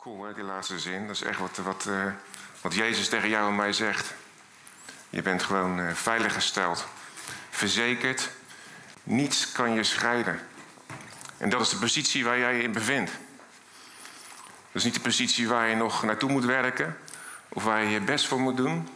Cool, 0.00 0.24
hè, 0.24 0.34
die 0.34 0.44
laatste 0.44 0.78
zin. 0.78 1.06
Dat 1.06 1.16
is 1.16 1.22
echt 1.22 1.38
wat, 1.38 1.56
wat, 1.56 1.86
uh, 1.88 2.04
wat 2.60 2.74
Jezus 2.74 3.08
tegen 3.08 3.28
jou 3.28 3.48
en 3.48 3.56
mij 3.56 3.72
zegt. 3.72 4.14
Je 5.10 5.22
bent 5.22 5.42
gewoon 5.42 5.80
uh, 5.80 5.92
veilig 5.92 6.32
gesteld, 6.34 6.86
verzekerd. 7.50 8.30
Niets 9.02 9.52
kan 9.52 9.74
je 9.74 9.84
scheiden. 9.84 10.40
En 11.36 11.48
dat 11.48 11.60
is 11.60 11.68
de 11.68 11.76
positie 11.76 12.24
waar 12.24 12.38
jij 12.38 12.56
je 12.56 12.62
in 12.62 12.72
bevindt. 12.72 13.10
Dat 14.38 14.72
is 14.72 14.84
niet 14.84 14.94
de 14.94 15.00
positie 15.00 15.48
waar 15.48 15.68
je 15.68 15.76
nog 15.76 16.02
naartoe 16.02 16.30
moet 16.30 16.44
werken 16.44 16.96
of 17.48 17.64
waar 17.64 17.82
je 17.82 17.90
je 17.90 18.00
best 18.00 18.26
voor 18.26 18.40
moet 18.40 18.56
doen. 18.56 18.88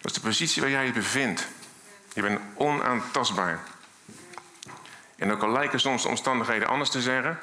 Dat 0.00 0.10
is 0.10 0.12
de 0.12 0.20
positie 0.20 0.62
waar 0.62 0.70
jij 0.70 0.86
je 0.86 0.92
bevindt. 0.92 1.46
Je 2.14 2.22
bent 2.22 2.40
onaantastbaar. 2.54 3.60
En 5.16 5.32
ook 5.32 5.42
al 5.42 5.50
lijken 5.50 5.80
soms 5.80 6.02
de 6.02 6.08
omstandigheden 6.08 6.68
anders 6.68 6.90
te 6.90 7.02
zeggen, 7.02 7.38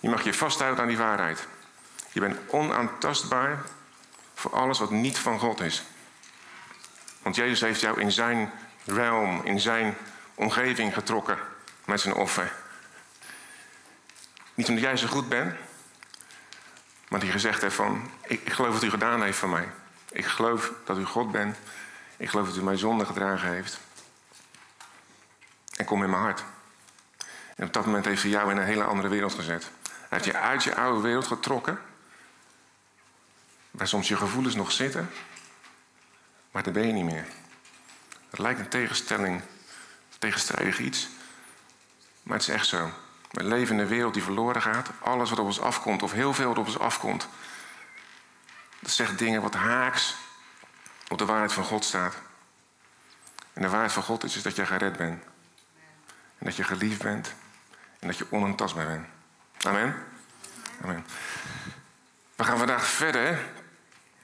je 0.00 0.08
mag 0.08 0.24
je 0.24 0.34
vasthouden 0.34 0.80
aan 0.82 0.88
die 0.88 0.98
waarheid. 0.98 1.46
Je 2.12 2.20
bent 2.20 2.38
onaantastbaar 2.46 3.62
voor 4.34 4.52
alles 4.52 4.78
wat 4.78 4.90
niet 4.90 5.18
van 5.18 5.38
God 5.38 5.60
is. 5.60 5.82
Want 7.22 7.36
Jezus 7.36 7.60
heeft 7.60 7.80
jou 7.80 8.00
in 8.00 8.12
zijn 8.12 8.52
realm, 8.84 9.44
in 9.44 9.60
zijn 9.60 9.96
omgeving 10.34 10.94
getrokken 10.94 11.38
met 11.84 12.00
zijn 12.00 12.14
offer. 12.14 12.52
Niet 14.54 14.68
omdat 14.68 14.84
jij 14.84 14.96
zo 14.96 15.06
goed 15.06 15.28
bent, 15.28 15.54
maar 17.08 17.20
die 17.20 17.30
gezegd 17.30 17.62
heeft 17.62 17.74
van, 17.74 18.10
ik, 18.26 18.52
geloof 18.52 18.72
wat 18.72 18.82
u 18.82 18.90
gedaan 18.90 19.22
heeft 19.22 19.38
voor 19.38 19.48
mij. 19.48 19.68
Ik 20.10 20.24
geloof 20.24 20.72
dat 20.84 20.98
u 20.98 21.04
God 21.04 21.30
bent. 21.30 21.56
Ik 22.16 22.28
geloof 22.28 22.46
dat 22.46 22.56
u 22.56 22.62
mijn 22.62 22.78
zonde 22.78 23.04
gedragen 23.04 23.52
heeft. 23.52 23.78
En 25.76 25.84
kom 25.84 26.02
in 26.02 26.10
mijn 26.10 26.22
hart. 26.22 26.44
En 27.56 27.66
op 27.66 27.72
dat 27.72 27.86
moment 27.86 28.04
heeft 28.04 28.22
hij 28.22 28.30
jou 28.30 28.50
in 28.50 28.56
een 28.56 28.64
hele 28.64 28.84
andere 28.84 29.08
wereld 29.08 29.34
gezet. 29.34 29.70
Hij 30.08 30.20
je 30.22 30.36
uit 30.36 30.64
je 30.64 30.74
oude 30.74 31.00
wereld 31.00 31.26
getrokken. 31.26 31.80
Waar 33.70 33.88
soms 33.88 34.08
je 34.08 34.16
gevoelens 34.16 34.54
nog 34.54 34.72
zitten. 34.72 35.10
Maar 36.50 36.62
daar 36.62 36.72
ben 36.72 36.86
je 36.86 36.92
niet 36.92 37.04
meer. 37.04 37.26
Het 38.30 38.38
lijkt 38.38 38.60
een 38.60 38.68
tegenstelling, 38.68 39.42
tegenstrijdig 40.18 40.78
iets. 40.78 41.08
Maar 42.22 42.38
het 42.38 42.48
is 42.48 42.54
echt 42.54 42.66
zo. 42.66 42.90
We 43.30 43.44
leven 43.44 43.74
in 43.74 43.80
een 43.80 43.88
wereld 43.88 44.14
die 44.14 44.22
verloren 44.22 44.62
gaat. 44.62 44.90
Alles 44.98 45.30
wat 45.30 45.38
op 45.38 45.46
ons 45.46 45.60
afkomt, 45.60 46.02
of 46.02 46.12
heel 46.12 46.34
veel 46.34 46.48
wat 46.48 46.58
op 46.58 46.66
ons 46.66 46.78
afkomt, 46.78 47.28
dat 48.80 48.90
zegt 48.90 49.18
dingen 49.18 49.42
wat 49.42 49.54
haaks 49.54 50.16
op 51.08 51.18
de 51.18 51.24
waarheid 51.24 51.52
van 51.52 51.64
God 51.64 51.84
staat. 51.84 52.14
En 53.52 53.62
de 53.62 53.68
waarheid 53.68 53.92
van 53.92 54.02
God 54.02 54.24
is, 54.24 54.42
dat 54.42 54.56
je 54.56 54.66
gered 54.66 54.96
bent. 54.96 55.22
En 56.38 56.46
dat 56.46 56.56
je 56.56 56.64
geliefd 56.64 57.02
bent. 57.02 57.34
En 57.98 58.06
dat 58.06 58.18
je 58.18 58.26
onaantastbaar 58.30 58.86
bent. 58.86 59.06
Amen. 59.68 59.94
Amen. 60.82 61.04
We 62.36 62.44
gaan 62.44 62.58
vandaag 62.58 62.86
verder 62.86 63.38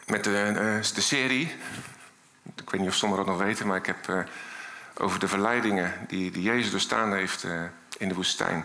met 0.07 0.25
de, 0.25 0.39
eh, 0.39 0.95
de 0.95 1.01
serie. 1.01 1.57
Ik 2.57 2.71
weet 2.71 2.81
niet 2.81 2.91
of 2.91 2.95
sommigen 2.95 3.25
dat 3.25 3.35
nog 3.35 3.45
weten, 3.45 3.67
maar 3.67 3.77
ik 3.77 3.87
heb 3.87 4.09
uh, 4.09 4.19
over 4.95 5.21
de 5.21 5.29
verleidingen 5.29 5.93
die, 6.09 6.31
die 6.31 6.43
Jezus 6.43 6.71
doorstaan 6.71 7.15
heeft 7.15 7.45
uh, 7.45 7.63
in 7.99 8.09
de 8.09 8.15
woestijn 8.15 8.65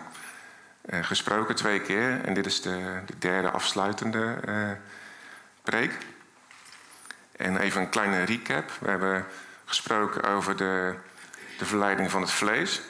gesproken 0.90 1.54
twee 1.54 1.80
keer. 1.80 2.24
En 2.24 2.34
dit 2.34 2.46
is 2.46 2.62
de, 2.62 3.00
de 3.06 3.18
derde 3.18 3.50
afsluitende 3.50 4.38
preek. 5.62 5.98
En 7.36 7.56
even 7.56 7.80
een 7.80 7.88
kleine 7.88 8.22
recap. 8.22 8.70
We 8.80 8.88
hebben 8.88 9.26
gesproken 9.64 10.22
over 10.22 10.56
de, 10.56 10.94
de 11.58 11.66
verleiding 11.66 12.10
van 12.10 12.20
het 12.20 12.30
vlees. 12.30 12.82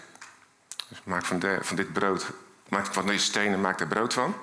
Dus 0.89 1.01
maak 1.05 1.25
van, 1.25 1.43
van 1.61 1.77
dit 1.77 1.93
brood, 1.93 2.33
maak 2.71 2.87
van 2.87 3.07
deze 3.07 3.25
stenen, 3.25 3.61
maak 3.61 3.81
er 3.81 3.87
brood 3.87 4.15
van. 4.15 4.35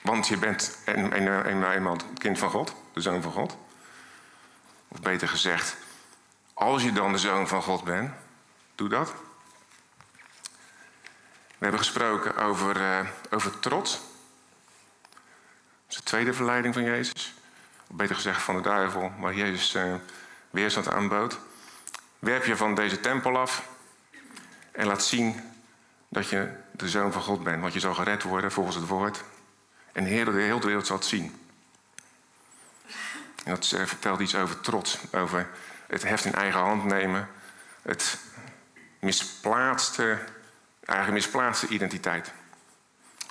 Want 0.00 0.28
je 0.28 0.36
bent 0.36 0.78
eenmaal 0.84 1.44
een, 1.44 1.88
een 1.88 2.18
kind 2.18 2.38
van 2.38 2.50
God, 2.50 2.74
de 2.92 3.00
zoon 3.00 3.22
van 3.22 3.32
God. 3.32 3.56
Of 4.88 5.00
beter 5.00 5.28
gezegd, 5.28 5.76
als 6.54 6.82
je 6.82 6.92
dan 6.92 7.12
de 7.12 7.18
zoon 7.18 7.48
van 7.48 7.62
God 7.62 7.84
bent, 7.84 8.12
doe 8.74 8.88
dat. 8.88 9.12
We 11.48 11.64
hebben 11.64 11.80
gesproken 11.80 12.36
over, 12.36 12.76
uh, 12.76 13.08
over 13.30 13.58
trots. 13.58 13.92
Dat 13.92 14.00
is 15.88 15.96
de 15.96 16.02
tweede 16.02 16.32
verleiding 16.32 16.74
van 16.74 16.82
Jezus. 16.82 17.34
Of 17.86 17.96
beter 17.96 18.14
gezegd 18.14 18.42
van 18.42 18.56
de 18.56 18.62
duivel, 18.62 19.12
waar 19.18 19.34
Jezus 19.34 19.74
uh, 19.74 19.94
weerstand 20.50 20.88
aanbood. 20.88 21.38
Werp 22.18 22.44
je 22.44 22.56
van 22.56 22.74
deze 22.74 23.00
tempel 23.00 23.38
af 23.38 23.68
en 24.72 24.86
laat 24.86 25.04
zien 25.04 25.40
dat 26.08 26.28
je 26.28 26.50
de 26.70 26.88
zoon 26.88 27.12
van 27.12 27.22
God 27.22 27.42
bent. 27.42 27.60
Want 27.60 27.72
je 27.72 27.80
zal 27.80 27.94
gered 27.94 28.22
worden 28.22 28.52
volgens 28.52 28.76
het 28.76 28.86
woord. 28.86 29.24
En 29.92 30.04
hele, 30.04 30.32
de 30.32 30.40
hele 30.40 30.66
wereld 30.66 30.86
zal 30.86 30.96
het 30.96 31.04
zien. 31.04 31.46
En 33.44 33.54
dat 33.54 33.70
uh, 33.74 33.84
vertelt 33.84 34.20
iets 34.20 34.34
over 34.34 34.60
trots. 34.60 34.98
Over 35.12 35.48
het 35.86 36.02
heft 36.02 36.24
in 36.24 36.34
eigen 36.34 36.60
hand 36.60 36.84
nemen. 36.84 37.28
Het 37.82 38.18
misplaatste, 38.98 40.18
eigenlijk 40.84 41.24
misplaatste 41.24 41.66
identiteit. 41.66 42.32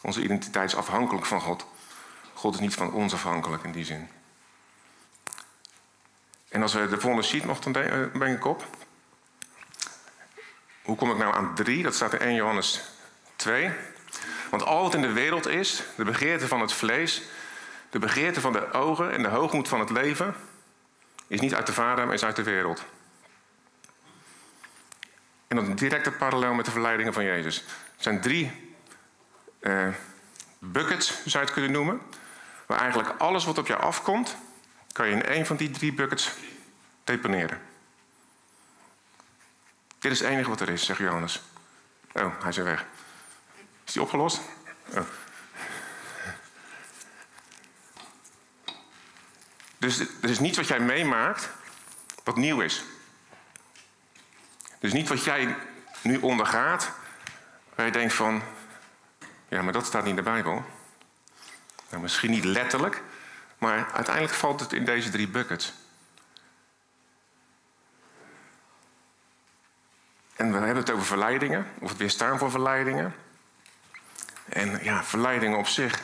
Onze 0.01 0.23
identiteit 0.23 0.69
is 0.69 0.75
afhankelijk 0.75 1.25
van 1.25 1.41
God. 1.41 1.65
God 2.33 2.53
is 2.53 2.59
niet 2.59 2.73
van 2.73 2.91
ons 2.91 3.13
afhankelijk 3.13 3.63
in 3.63 3.71
die 3.71 3.85
zin. 3.85 4.09
En 6.49 6.61
als 6.61 6.73
we 6.73 6.87
de 6.87 6.99
volgende 6.99 7.27
sheet 7.27 7.45
nog, 7.45 7.59
breng 8.11 8.35
ik 8.35 8.45
op. 8.45 8.86
Hoe 10.87 10.95
kom 10.95 11.11
ik 11.11 11.17
nou 11.17 11.35
aan 11.35 11.55
3? 11.55 11.83
Dat 11.83 11.95
staat 11.95 12.13
in 12.13 12.19
1 12.19 12.33
Johannes 12.35 12.81
2. 13.35 13.71
Want 14.49 14.63
al 14.63 14.83
wat 14.83 14.93
in 14.93 15.01
de 15.01 15.11
wereld 15.11 15.47
is, 15.47 15.83
de 15.95 16.03
begeerte 16.03 16.47
van 16.47 16.61
het 16.61 16.73
vlees, 16.73 17.21
de 17.89 17.99
begeerte 17.99 18.41
van 18.41 18.51
de 18.51 18.71
ogen 18.71 19.11
en 19.11 19.21
de 19.21 19.27
hoogmoed 19.27 19.67
van 19.67 19.79
het 19.79 19.89
leven, 19.89 20.35
is 21.27 21.39
niet 21.39 21.55
uit 21.55 21.65
de 21.65 21.73
vader, 21.73 22.05
maar 22.05 22.13
is 22.13 22.23
uit 22.23 22.35
de 22.35 22.43
wereld. 22.43 22.83
En 25.47 25.55
dat 25.55 25.65
een 25.65 25.75
directe 25.75 26.11
parallel 26.11 26.53
met 26.53 26.65
de 26.65 26.71
verleidingen 26.71 27.13
van 27.13 27.23
Jezus. 27.23 27.57
Er 27.57 28.03
zijn 28.03 28.21
drie 28.21 28.75
uh, 29.61 29.87
buckets, 30.59 31.07
zou 31.07 31.29
je 31.31 31.39
het 31.39 31.51
kunnen 31.51 31.71
noemen. 31.71 32.01
Waar 32.65 32.79
eigenlijk 32.79 33.09
alles 33.17 33.45
wat 33.45 33.57
op 33.57 33.67
jou 33.67 33.81
afkomt, 33.81 34.37
kan 34.91 35.07
je 35.07 35.13
in 35.13 35.25
één 35.25 35.45
van 35.45 35.55
die 35.55 35.69
drie 35.69 35.93
buckets 35.93 36.31
deponeren. 37.03 37.66
Dit 40.07 40.15
is 40.15 40.21
het 40.21 40.31
enige 40.31 40.49
wat 40.49 40.61
er 40.61 40.69
is, 40.69 40.85
zegt 40.85 40.99
Johannes. 40.99 41.41
Oh, 42.13 42.39
hij 42.39 42.49
is 42.49 42.57
weg. 42.57 42.85
Is 43.85 43.93
die 43.93 44.01
opgelost? 44.01 44.41
Oh. 44.93 45.01
Dus 49.77 49.99
er 49.99 50.29
is 50.29 50.39
niets 50.39 50.57
wat 50.57 50.67
jij 50.67 50.79
meemaakt 50.79 51.49
wat 52.23 52.35
nieuw 52.35 52.61
is. 52.61 52.83
Dus 54.79 54.93
niet 54.93 55.07
wat 55.07 55.23
jij 55.23 55.55
nu 56.01 56.17
ondergaat, 56.17 56.91
waar 57.75 57.85
je 57.85 57.91
denkt 57.91 58.13
van, 58.13 58.41
ja, 59.47 59.61
maar 59.61 59.73
dat 59.73 59.85
staat 59.85 60.01
niet 60.01 60.09
in 60.09 60.23
de 60.23 60.29
Bijbel. 60.29 60.65
Nou, 61.89 62.01
misschien 62.01 62.31
niet 62.31 62.45
letterlijk, 62.45 63.03
maar 63.57 63.91
uiteindelijk 63.91 64.35
valt 64.35 64.59
het 64.59 64.73
in 64.73 64.85
deze 64.85 65.09
drie 65.09 65.27
buckets. 65.27 65.73
En 70.37 70.51
we 70.51 70.57
hebben 70.57 70.75
het 70.75 70.91
over 70.91 71.05
verleidingen, 71.05 71.67
of 71.79 71.89
het 71.89 71.97
weerstaan 71.97 72.37
voor 72.37 72.51
verleidingen. 72.51 73.15
En 74.49 74.83
ja, 74.83 75.03
verleidingen 75.03 75.57
op 75.57 75.67
zich. 75.67 76.01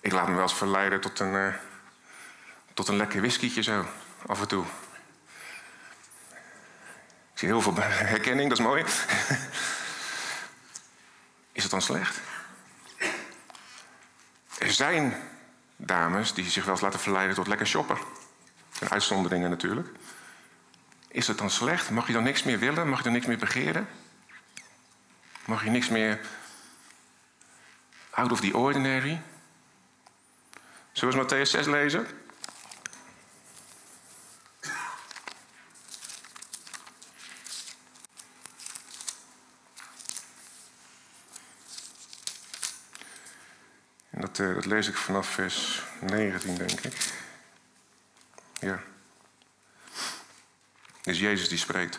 Ik 0.00 0.12
laat 0.12 0.28
me 0.28 0.34
wel 0.34 0.42
eens 0.42 0.54
verleiden 0.54 1.00
tot 1.00 1.20
een, 1.20 1.32
uh, 1.32 1.54
tot 2.74 2.88
een 2.88 2.96
lekker 2.96 3.20
whiskietje 3.20 3.62
zo, 3.62 3.86
af 4.26 4.40
en 4.40 4.48
toe. 4.48 4.64
Ik 7.32 7.42
zie 7.42 7.48
heel 7.48 7.60
veel 7.60 7.74
herkenning, 7.76 8.48
dat 8.48 8.58
is 8.58 8.64
mooi. 8.64 8.82
is 11.52 11.62
het 11.62 11.70
dan 11.70 11.82
slecht? 11.82 12.20
Er 14.58 14.72
zijn 14.72 15.22
dames 15.76 16.34
die 16.34 16.50
zich 16.50 16.64
wel 16.64 16.72
eens 16.72 16.82
laten 16.82 17.00
verleiden 17.00 17.34
tot 17.34 17.46
lekker 17.46 17.66
shoppen. 17.66 17.98
En 18.80 18.90
uitzonderingen 18.90 19.50
natuurlijk. 19.50 19.88
Is 21.16 21.26
het 21.26 21.38
dan 21.38 21.50
slecht? 21.50 21.90
Mag 21.90 22.06
je 22.06 22.12
dan 22.12 22.22
niks 22.22 22.42
meer 22.42 22.58
willen? 22.58 22.88
Mag 22.88 22.98
je 22.98 23.04
dan 23.04 23.12
niks 23.12 23.26
meer 23.26 23.38
begeren? 23.38 23.88
Mag 25.44 25.64
je 25.64 25.70
niks 25.70 25.88
meer 25.88 26.20
out 28.10 28.32
of 28.32 28.40
the 28.40 28.56
ordinary? 28.56 29.20
Zullen 30.92 31.14
we 31.14 31.24
Matthäus 31.24 31.50
6 31.50 31.66
lezen? 31.66 32.06
En 44.10 44.20
dat, 44.20 44.38
uh, 44.38 44.54
dat 44.54 44.66
lees 44.66 44.88
ik 44.88 44.96
vanaf 44.96 45.28
vers 45.28 45.82
19, 46.00 46.54
denk 46.54 46.80
ik. 46.80 47.12
Ja. 48.58 48.82
Dus 51.06 51.18
Jezus 51.18 51.48
die 51.48 51.58
spreekt. 51.58 51.98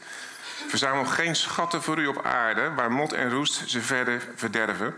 Verzamel 0.68 1.06
geen 1.06 1.36
schatten 1.36 1.84
voor 1.84 1.98
u 1.98 2.08
op 2.08 2.26
aarde, 2.26 2.74
waar 2.74 2.92
mot 2.92 3.14
en 3.14 3.30
roest 3.30 3.70
ze 3.70 3.82
verder 3.82 4.28
verderven. 4.36 4.96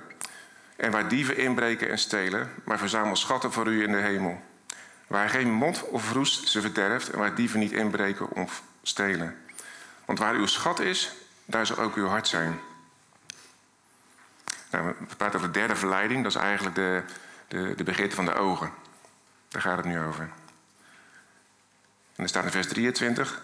En 0.75 0.91
waar 0.91 1.07
dieven 1.07 1.37
inbreken 1.37 1.89
en 1.89 1.97
stelen, 1.97 2.51
maar 2.63 2.77
verzamel 2.77 3.15
schatten 3.15 3.51
voor 3.51 3.67
u 3.67 3.83
in 3.83 3.91
de 3.91 3.97
hemel. 3.97 4.41
Waar 5.07 5.29
geen 5.29 5.51
mond 5.51 5.83
of 5.83 6.11
roest 6.11 6.47
ze 6.47 6.61
verderft 6.61 7.09
en 7.09 7.19
waar 7.19 7.35
dieven 7.35 7.59
niet 7.59 7.71
inbreken 7.71 8.31
of 8.31 8.63
stelen. 8.81 9.37
Want 10.05 10.19
waar 10.19 10.33
uw 10.33 10.45
schat 10.45 10.79
is, 10.79 11.11
daar 11.45 11.65
zal 11.65 11.77
ook 11.77 11.95
uw 11.95 12.07
hart 12.07 12.27
zijn. 12.27 12.59
Nou, 14.71 14.95
we 14.99 15.15
praten 15.15 15.35
over 15.35 15.51
de 15.51 15.59
derde 15.59 15.75
verleiding, 15.75 16.23
dat 16.23 16.35
is 16.35 16.41
eigenlijk 16.41 16.75
de, 16.75 17.03
de, 17.47 17.83
de 17.83 18.11
van 18.11 18.25
de 18.25 18.33
ogen. 18.33 18.71
Daar 19.47 19.61
gaat 19.61 19.77
het 19.77 19.85
nu 19.85 19.99
over. 19.99 20.29
En 22.15 22.23
er 22.23 22.29
staat 22.29 22.43
in 22.43 22.51
vers 22.51 22.67
23, 22.67 23.41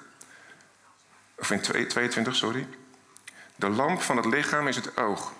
of 1.37 1.51
in 1.51 1.61
22, 1.61 2.35
sorry. 2.35 2.67
De 3.55 3.69
lamp 3.69 4.01
van 4.01 4.17
het 4.17 4.25
lichaam 4.25 4.67
is 4.67 4.75
het 4.75 4.97
oog. 4.97 5.33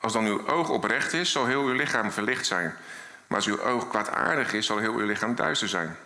Als 0.00 0.12
dan 0.12 0.24
uw 0.24 0.48
oog 0.48 0.68
oprecht 0.68 1.12
is, 1.12 1.32
zal 1.32 1.46
heel 1.46 1.62
uw 1.62 1.74
lichaam 1.74 2.12
verlicht 2.12 2.46
zijn. 2.46 2.74
Maar 3.26 3.36
als 3.36 3.46
uw 3.46 3.60
oog 3.60 3.88
kwaadaardig 3.88 4.52
is, 4.52 4.66
zal 4.66 4.78
heel 4.78 4.94
uw 4.94 5.06
lichaam 5.06 5.34
duister 5.34 5.68
zijn. 5.68 5.96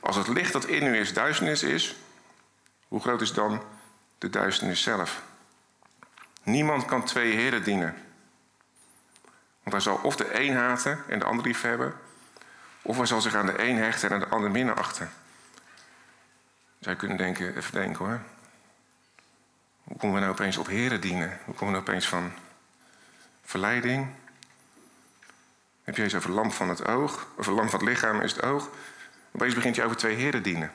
Als 0.00 0.16
het 0.16 0.28
licht 0.28 0.52
dat 0.52 0.64
in 0.64 0.86
u 0.86 0.96
is 0.96 1.12
duisternis 1.12 1.62
is, 1.62 1.96
hoe 2.88 3.00
groot 3.00 3.20
is 3.20 3.32
dan 3.32 3.62
de 4.18 4.30
duisternis 4.30 4.82
zelf? 4.82 5.22
Niemand 6.42 6.84
kan 6.84 7.04
twee 7.04 7.32
heren 7.32 7.64
dienen. 7.64 7.94
Want 9.62 9.72
hij 9.72 9.80
zal 9.80 10.00
of 10.02 10.16
de 10.16 10.40
een 10.40 10.56
haten 10.56 11.04
en 11.08 11.18
de 11.18 11.24
ander 11.24 11.46
lief 11.46 11.60
hebben, 11.60 11.94
of 12.82 12.96
hij 12.96 13.06
zal 13.06 13.20
zich 13.20 13.34
aan 13.34 13.46
de 13.46 13.62
een 13.62 13.76
hechten 13.76 14.10
en 14.10 14.20
de 14.20 14.28
ander 14.28 14.50
minachten. 14.50 15.12
Zou 16.84 16.96
je 16.96 17.02
kunnen 17.02 17.18
denken, 17.18 17.56
even 17.56 17.72
denken 17.72 18.04
hoor. 18.04 18.20
Hoe 19.84 19.96
komen 19.96 20.14
we 20.14 20.20
nou 20.20 20.32
opeens 20.32 20.56
op 20.56 20.66
heren 20.66 21.00
dienen? 21.00 21.38
Hoe 21.44 21.54
komen 21.54 21.74
we 21.74 21.80
nou 21.80 21.82
opeens 21.82 22.08
van 22.08 22.32
verleiding? 23.44 24.08
Heb 25.82 25.96
je 25.96 26.02
eens 26.02 26.14
over 26.14 26.30
lamp 26.30 26.52
van 26.52 26.68
het 26.68 26.86
oog, 26.86 27.26
of 27.36 27.46
lamp 27.46 27.70
van 27.70 27.78
het 27.78 27.88
lichaam 27.88 28.20
is 28.20 28.32
het 28.32 28.42
oog. 28.42 28.68
Opeens 29.32 29.54
begint 29.54 29.76
je 29.76 29.84
over 29.84 29.96
twee 29.96 30.16
heren 30.16 30.42
dienen. 30.42 30.70
En 30.70 30.74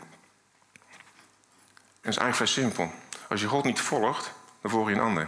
dat 2.02 2.14
is 2.14 2.18
eigenlijk 2.18 2.36
vrij 2.36 2.48
simpel. 2.48 2.92
Als 3.28 3.42
je 3.42 3.48
God 3.48 3.64
niet 3.64 3.80
volgt, 3.80 4.32
dan 4.62 4.72
volg 4.72 4.88
je 4.88 4.94
een 4.94 5.02
ander. 5.02 5.28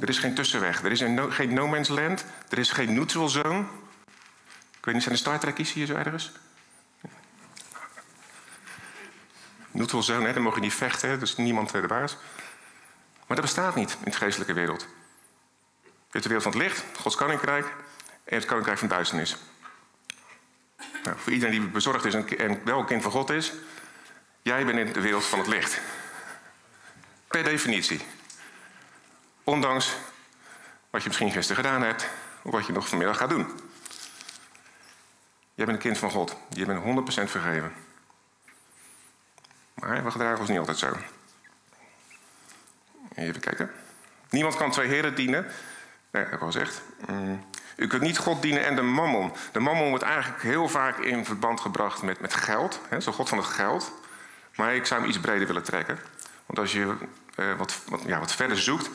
Er 0.00 0.08
is 0.08 0.18
geen 0.18 0.34
tussenweg. 0.34 0.82
Er 0.82 0.90
is 0.90 1.00
een 1.00 1.32
geen 1.32 1.54
no 1.54 1.68
man's 1.68 1.88
land. 1.88 2.24
Er 2.48 2.58
is 2.58 2.70
geen 2.70 2.94
neutral 2.94 3.28
zone. 3.28 3.64
Ik 4.76 4.84
weet 4.84 4.94
niet, 4.94 5.02
zijn 5.02 5.14
er 5.14 5.40
Star 5.40 5.52
hier 5.56 5.86
zo 5.86 5.94
ergens? 5.94 6.32
Neutral 9.72 10.02
zone, 10.02 10.26
hè, 10.26 10.32
dan 10.32 10.42
mogen 10.42 10.60
je 10.60 10.66
niet 10.66 10.76
vechten, 10.76 11.08
hè, 11.08 11.18
dus 11.18 11.36
niemand 11.36 11.70
de 11.70 11.86
baas. 11.86 12.16
Maar 13.26 13.36
dat 13.36 13.40
bestaat 13.40 13.74
niet 13.74 13.96
in 14.04 14.10
de 14.10 14.16
geestelijke 14.16 14.52
wereld. 14.52 14.86
Je 15.82 16.18
hebt 16.18 16.22
de 16.22 16.28
wereld 16.30 16.42
van 16.42 16.52
het 16.52 16.62
licht, 16.62 16.84
Gods 17.00 17.16
koninkrijk, 17.16 17.66
en 18.24 18.36
het 18.36 18.44
koninkrijk 18.44 18.78
van 18.78 18.88
duisternis. 18.88 19.36
Nou, 21.04 21.16
voor 21.18 21.32
iedereen 21.32 21.60
die 21.60 21.68
bezorgd 21.68 22.04
is 22.04 22.14
en 22.14 22.60
wel 22.64 22.78
een 22.78 22.86
kind 22.86 23.02
van 23.02 23.10
God 23.10 23.30
is, 23.30 23.52
jij 24.42 24.64
bent 24.64 24.78
in 24.78 24.92
de 24.92 25.00
wereld 25.00 25.24
van 25.24 25.38
het 25.38 25.48
licht. 25.48 25.80
Per 27.26 27.44
definitie. 27.44 28.00
Ondanks 29.44 29.96
wat 30.90 31.02
je 31.02 31.08
misschien 31.08 31.30
gisteren 31.30 31.64
gedaan 31.64 31.82
hebt, 31.82 32.08
of 32.42 32.52
wat 32.52 32.66
je 32.66 32.72
nog 32.72 32.88
vanmiddag 32.88 33.16
gaat 33.16 33.30
doen. 33.30 33.46
Jij 35.54 35.64
bent 35.64 35.76
een 35.76 35.82
kind 35.82 35.98
van 35.98 36.10
God. 36.10 36.36
Je 36.48 36.66
bent 36.66 36.82
100% 36.82 37.30
vergeven. 37.30 37.72
Maar 39.82 40.04
we 40.04 40.10
gedragen 40.10 40.38
ons 40.38 40.48
niet 40.48 40.58
altijd 40.58 40.78
zo. 40.78 40.96
Even 43.14 43.40
kijken. 43.40 43.70
Niemand 44.30 44.56
kan 44.56 44.70
twee 44.70 44.88
heren 44.88 45.14
dienen. 45.14 45.46
Nee, 46.10 46.24
dat 46.24 46.32
ik 46.32 46.40
al 46.40 46.46
gezegd. 46.46 46.82
Mm. 47.06 47.44
U 47.76 47.86
kunt 47.86 48.02
niet 48.02 48.18
God 48.18 48.42
dienen 48.42 48.64
en 48.64 48.76
de 48.76 48.82
mammon. 48.82 49.32
De 49.52 49.60
mammon 49.60 49.88
wordt 49.88 50.04
eigenlijk 50.04 50.42
heel 50.42 50.68
vaak 50.68 50.98
in 50.98 51.24
verband 51.24 51.60
gebracht 51.60 52.02
met, 52.02 52.20
met 52.20 52.34
geld. 52.34 52.80
Hè, 52.88 53.00
zo 53.00 53.12
God 53.12 53.28
van 53.28 53.38
het 53.38 53.46
geld. 53.46 53.92
Maar 54.56 54.74
ik 54.74 54.86
zou 54.86 55.00
hem 55.00 55.08
iets 55.08 55.20
breder 55.20 55.46
willen 55.46 55.62
trekken. 55.62 55.98
Want 56.46 56.58
als 56.58 56.72
je 56.72 56.96
uh, 57.36 57.54
wat, 57.54 57.80
wat, 57.88 58.02
ja, 58.06 58.18
wat 58.18 58.32
verder 58.32 58.58
zoekt... 58.58 58.90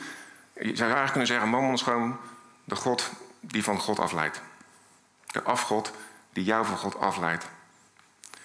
Je 0.54 0.64
zou 0.64 0.78
eigenlijk 0.78 1.10
kunnen 1.10 1.26
zeggen, 1.26 1.48
mammon 1.48 1.72
is 1.72 1.82
gewoon 1.82 2.18
de 2.64 2.76
God 2.76 3.10
die 3.40 3.64
van 3.64 3.78
God 3.78 3.98
afleidt. 3.98 4.40
De 5.26 5.42
afgod 5.42 5.92
die 6.32 6.44
jou 6.44 6.66
van 6.66 6.76
God 6.76 6.98
afleidt. 6.98 7.46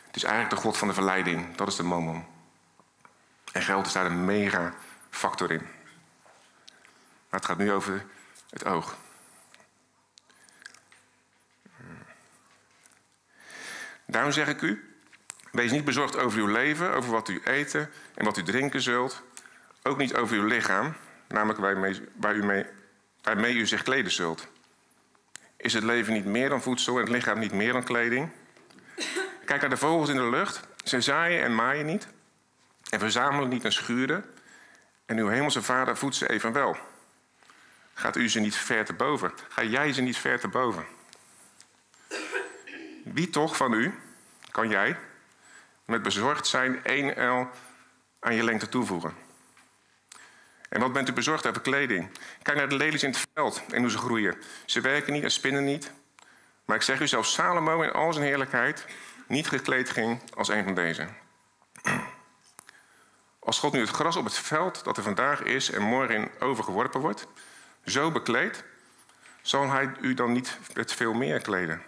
Het 0.06 0.16
is 0.16 0.24
eigenlijk 0.24 0.56
de 0.56 0.62
God 0.62 0.78
van 0.78 0.88
de 0.88 0.94
verleiding. 0.94 1.56
Dat 1.56 1.68
is 1.68 1.76
de 1.76 1.84
mammon. 1.84 2.26
En 3.54 3.62
geld 3.62 3.86
is 3.86 3.94
daar 3.94 4.06
een 4.06 4.26
mega 4.26 4.74
factor 5.10 5.52
in. 5.52 5.62
Maar 7.30 7.40
het 7.40 7.46
gaat 7.46 7.58
nu 7.58 7.72
over 7.72 8.06
het 8.50 8.66
oog. 8.66 8.98
Daarom 14.06 14.32
zeg 14.32 14.48
ik 14.48 14.62
u, 14.62 14.96
wees 15.52 15.72
niet 15.72 15.86
bezorgd 15.86 16.18
over 16.18 16.40
uw 16.40 16.48
leven, 16.48 16.94
over 16.94 17.12
wat 17.12 17.30
u 17.30 17.42
eten 17.44 17.90
en 18.14 18.26
wat 18.26 18.38
u 18.38 18.44
drinken 18.44 18.82
zult. 18.82 19.24
Ook 19.84 19.98
niet 19.98 20.16
over 20.16 20.38
uw 20.38 20.46
lichaam, 20.46 20.96
namelijk 21.28 21.60
waar 21.60 22.36
u 22.36 22.44
mee, 22.44 22.66
waarmee 23.22 23.56
u 23.56 23.68
zich 23.68 23.84
kleden 23.84 24.12
zult. 24.12 24.48
Is 25.58 25.74
het 25.74 25.84
leven 25.84 26.14
niet 26.14 26.26
meer 26.26 26.50
dan 26.50 26.62
voedsel 26.62 26.96
en 26.96 27.02
het 27.02 27.10
lichaam 27.10 27.40
niet 27.40 27.54
meer 27.54 27.74
dan 27.74 27.84
kleding? 27.84 28.30
Kijk 29.46 29.62
naar 29.62 29.70
de 29.70 29.78
vogels 29.78 30.10
in 30.10 30.16
de 30.16 30.30
lucht. 30.30 30.60
Ze 30.84 31.02
zaaien 31.02 31.44
en 31.44 31.56
maaien 31.56 31.86
niet 31.86 32.08
en 32.94 33.00
verzamelen 33.00 33.50
niet 33.50 33.66
en 33.66 33.72
schuren. 33.72 34.26
En 35.06 35.18
uw 35.18 35.28
hemelse 35.28 35.62
vader 35.62 35.98
voedt 35.98 36.16
ze 36.16 36.30
evenwel. 36.30 36.78
Gaat 37.94 38.16
u 38.16 38.30
ze 38.30 38.40
niet 38.40 38.56
ver 38.56 38.86
te 38.86 38.94
boven? 38.94 39.34
Ga 39.50 39.64
jij 39.64 39.94
ze 39.94 40.02
niet 40.02 40.18
ver 40.18 40.40
te 40.40 40.48
boven? 40.48 40.86
Wie 43.04 43.30
toch 43.30 43.58
van 43.58 43.74
u 43.74 43.94
kan 44.52 44.70
jij 44.70 44.98
met 45.86 46.02
bezorgd 46.02 46.48
zijn 46.48 46.84
één 46.84 47.16
el 47.16 47.50
aan 48.20 48.36
je 48.36 48.44
lengte 48.44 48.70
toevoegen? 48.70 49.14
En 50.70 50.80
wat 50.80 50.94
bent 50.94 51.10
u 51.10 51.14
bezorgd 51.14 51.48
over 51.48 51.62
kleding? 51.62 52.10
Kijk 52.42 52.58
naar 52.58 52.70
de 52.70 52.76
lelies 52.76 53.04
in 53.04 53.10
het 53.10 53.28
veld 53.34 53.64
en 53.70 53.82
hoe 53.82 53.92
ze 53.92 53.98
groeien. 53.98 54.36
Ze 54.66 54.82
werken 54.82 55.14
niet 55.14 55.24
en 55.24 55.32
spinnen 55.32 55.64
niet. 55.64 55.92
Maar 56.66 56.76
ik 56.76 56.82
zeg 56.82 57.00
u, 57.00 57.08
zelfs 57.08 57.34
Salomo 57.34 57.82
in 57.82 57.92
al 57.92 58.14
zijn 58.14 58.26
heerlijkheid 58.26 58.86
niet 59.28 59.48
gekleed 59.48 59.90
ging 59.90 60.22
als 60.36 60.48
een 60.50 60.64
van 60.64 60.76
deze. 60.76 61.08
Als 63.44 63.60
God 63.60 63.74
nu 63.74 63.80
het 63.80 63.90
gras 63.90 64.16
op 64.16 64.26
het 64.26 64.38
veld 64.38 64.84
dat 64.84 64.98
er 64.98 65.04
vandaag 65.04 65.42
is 65.42 65.72
en 65.72 65.82
morgen 65.82 66.16
in 66.16 66.32
overgeworpen 66.40 67.02
wordt, 67.02 67.28
zo 67.86 68.12
bekleedt, 68.12 68.64
zal 69.42 69.70
hij 69.70 69.92
u 70.02 70.14
dan 70.14 70.32
niet 70.32 70.58
met 70.74 70.94
veel 70.94 71.14
meer 71.14 71.42
kleden? 71.42 71.82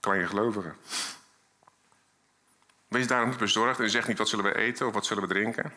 Je 0.00 0.26
gelovigen. 0.26 0.76
Wees 2.88 3.06
daarom 3.06 3.28
niet 3.28 3.38
bezorgd 3.38 3.80
en 3.80 3.90
zeg 3.90 4.08
niet 4.08 4.18
wat 4.18 4.28
zullen 4.28 4.44
we 4.44 4.56
eten 4.56 4.86
of 4.86 4.92
wat 4.92 5.06
zullen 5.06 5.22
we 5.22 5.28
drinken. 5.28 5.72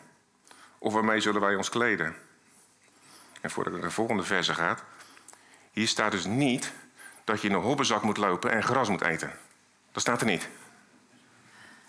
Of 0.78 0.92
waarmee 0.92 1.20
zullen 1.20 1.40
wij 1.40 1.54
ons 1.54 1.68
kleden? 1.68 2.16
En 3.40 3.50
voordat 3.50 3.72
ik 3.72 3.78
naar 3.78 3.88
de 3.88 3.94
volgende 3.94 4.22
verse 4.22 4.54
gaat. 4.54 4.84
Hier 5.70 5.88
staat 5.88 6.10
dus 6.10 6.24
niet 6.24 6.72
dat 7.24 7.40
je 7.40 7.48
in 7.48 7.54
een 7.54 7.60
hobbenzak 7.60 8.02
moet 8.02 8.16
lopen 8.16 8.50
en 8.50 8.62
gras 8.62 8.88
moet 8.88 9.02
eten. 9.02 9.32
Dat 9.92 10.02
staat 10.02 10.20
er 10.20 10.26
niet. 10.26 10.48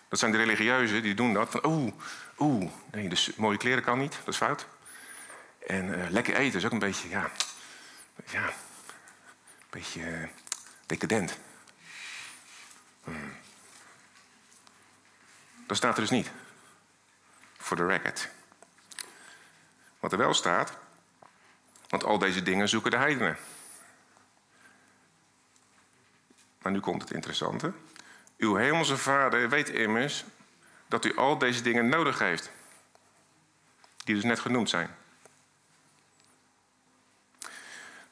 Dat 0.09 0.19
zijn 0.19 0.31
de 0.31 0.37
religieuzen 0.37 1.01
die 1.01 1.13
doen 1.13 1.33
dat. 1.33 1.49
Van 1.49 1.65
oeh, 1.65 1.93
oeh, 2.39 2.71
nee, 2.91 3.09
dus 3.09 3.35
mooie 3.35 3.57
kleren 3.57 3.83
kan 3.83 3.99
niet, 3.99 4.11
dat 4.11 4.27
is 4.27 4.37
fout. 4.37 4.67
En 5.67 5.85
uh, 5.85 6.09
lekker 6.09 6.35
eten 6.35 6.59
is 6.59 6.65
ook 6.65 6.71
een 6.71 6.79
beetje, 6.79 7.09
ja, 7.09 7.31
ja 8.25 8.47
een 8.47 8.53
beetje 9.69 10.01
uh, 10.01 10.27
decadent. 10.85 11.37
Hmm. 13.03 13.35
Dat 15.67 15.77
staat 15.77 15.95
er 15.95 16.01
dus 16.01 16.09
niet. 16.09 16.31
Voor 17.57 17.77
de 17.77 17.85
record. 17.85 18.29
Wat 19.99 20.11
er 20.11 20.17
wel 20.17 20.33
staat, 20.33 20.77
want 21.87 22.03
al 22.03 22.17
deze 22.17 22.43
dingen 22.43 22.69
zoeken 22.69 22.91
de 22.91 22.97
heidenen. 22.97 23.37
Maar 26.61 26.71
nu 26.71 26.79
komt 26.79 27.01
het 27.01 27.11
interessante. 27.11 27.73
Uw 28.39 28.55
hemelse 28.55 28.97
vader 28.97 29.49
weet 29.49 29.69
immers 29.69 30.23
dat 30.87 31.05
u 31.05 31.15
al 31.15 31.37
deze 31.37 31.61
dingen 31.61 31.89
nodig 31.89 32.19
heeft. 32.19 32.51
Die 34.03 34.15
dus 34.15 34.23
net 34.23 34.39
genoemd 34.39 34.69
zijn. 34.69 34.95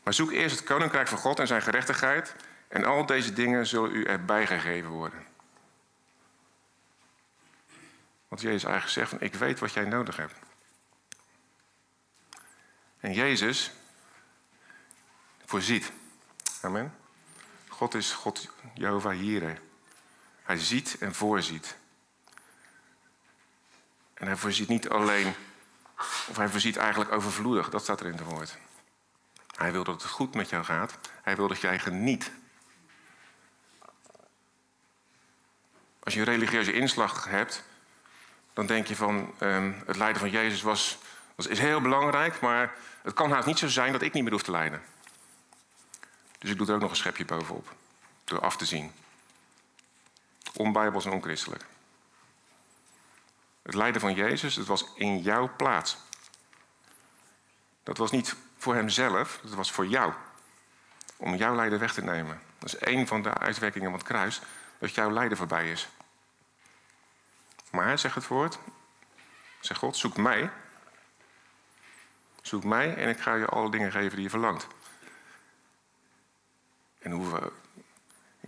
Maar 0.04 0.14
zoek 0.14 0.32
eerst 0.32 0.56
het 0.56 0.66
koninkrijk 0.66 1.08
van 1.08 1.18
God 1.18 1.40
en 1.40 1.48
zijn 1.48 1.62
gerechtigheid. 1.62 2.36
En 2.68 2.86
al 2.86 3.06
deze 3.06 3.34
dingen 3.34 3.66
zullen 3.66 3.96
u 3.96 4.04
erbij 4.04 4.48
gegeven 4.48 4.90
worden. 4.90 5.26
Want 8.28 8.42
Jezus 8.42 8.64
eigenlijk 8.64 8.94
zegt 8.94 9.10
van 9.10 9.22
ik 9.22 9.34
weet 9.34 9.60
wat 9.60 9.74
jij 9.74 9.86
nodig 9.86 10.18
hebt. 10.18 10.36
En 13.00 13.14
Jezus 13.14 13.72
voorziet. 15.46 15.92
Amen. 16.62 16.96
God 17.68 17.94
is 17.94 18.12
God 18.12 18.50
Jehovah 18.74 19.22
Jireh. 19.22 19.58
Hij 20.48 20.58
ziet 20.58 20.98
en 21.00 21.14
voorziet. 21.16 21.78
En 24.14 24.28
hij 24.28 24.36
voorziet 24.36 24.68
niet 24.68 24.90
alleen, 24.90 25.34
of 26.28 26.36
hij 26.36 26.50
voorziet 26.50 26.78
eigenlijk 26.78 27.12
overvloedig, 27.12 27.70
dat 27.70 27.84
staat 27.84 28.00
er 28.00 28.06
in 28.06 28.12
het 28.12 28.24
woord. 28.24 28.58
Hij 29.56 29.72
wil 29.72 29.84
dat 29.84 30.02
het 30.02 30.12
goed 30.12 30.36
met 30.36 30.50
jou 30.50 30.64
gaat. 30.64 30.98
Hij 31.22 31.36
wil 31.36 31.48
dat 31.48 31.62
jij 31.62 31.80
geniet. 31.80 32.32
Als 36.00 36.14
je 36.14 36.20
een 36.20 36.26
religieuze 36.26 36.74
inslag 36.74 37.26
hebt, 37.26 37.64
dan 38.54 38.66
denk 38.66 38.88
je 38.88 38.96
van 38.96 39.34
um, 39.40 39.84
het 39.86 39.96
lijden 39.96 40.20
van 40.20 40.30
Jezus 40.30 40.62
was, 40.62 40.98
was, 41.36 41.48
is 41.48 41.60
heel 41.60 41.82
belangrijk, 41.82 42.40
maar 42.40 42.74
het 43.02 43.14
kan 43.14 43.32
haast 43.32 43.48
niet 43.48 43.60
zo 43.60 43.68
zijn 43.68 43.92
dat 43.92 44.02
ik 44.02 44.14
niet 44.14 44.24
meer 44.24 44.32
hoef 44.32 44.44
te 44.44 44.52
lijden. 44.52 44.82
Dus 46.40 46.50
ik 46.50 46.58
doe 46.58 46.68
er 46.68 46.74
ook 46.74 46.82
nog 46.82 46.90
een 46.90 46.96
schepje 46.96 47.26
bovenop, 47.26 47.76
door 48.24 48.40
af 48.40 48.58
te 48.58 48.66
zien. 48.66 48.92
Onbijbels 50.58 51.06
en 51.06 51.12
onchristelijk. 51.12 51.66
Het 53.62 53.74
lijden 53.74 54.02
van 54.02 54.14
Jezus, 54.14 54.56
het 54.56 54.68
was 54.68 54.86
in 54.96 55.20
jouw 55.20 55.56
plaats. 55.56 55.98
Dat 57.84 57.98
was 57.98 58.12
niet 58.12 58.36
voor 58.58 58.76
hemzelf, 58.76 59.40
dat 59.44 59.54
was 59.54 59.72
voor 59.72 59.88
jou. 59.88 60.14
Om 61.18 61.36
jouw 61.36 61.56
lijden 61.56 61.80
weg 61.80 61.94
te 61.94 62.04
nemen. 62.04 62.42
Dat 62.60 62.68
is 62.74 62.78
één 62.78 63.08
van 63.08 63.22
de 63.22 63.34
uitwerkingen 63.34 63.90
van 63.90 64.00
het 64.00 64.08
kruis, 64.08 64.42
dat 64.80 64.94
jouw 64.94 65.12
lijden 65.12 65.38
voorbij 65.38 65.72
is. 65.72 65.88
Maar, 67.72 68.00
zegt 68.00 68.16
het 68.16 68.28
woord, 68.28 68.60
zegt 69.60 69.80
God, 69.80 69.98
zoek 69.98 70.18
mij. 70.18 70.50
Zoek 72.42 72.64
mij 72.64 72.96
en 72.96 73.10
ik 73.10 73.20
ga 73.20 73.36
je 73.36 73.46
alle 73.46 73.72
dingen 73.72 73.92
geven 73.92 74.16
die 74.16 74.24
je 74.24 74.30
verlangt. 74.30 74.68
En 77.00 77.12
hoe 77.12 77.32
we, 77.32 77.52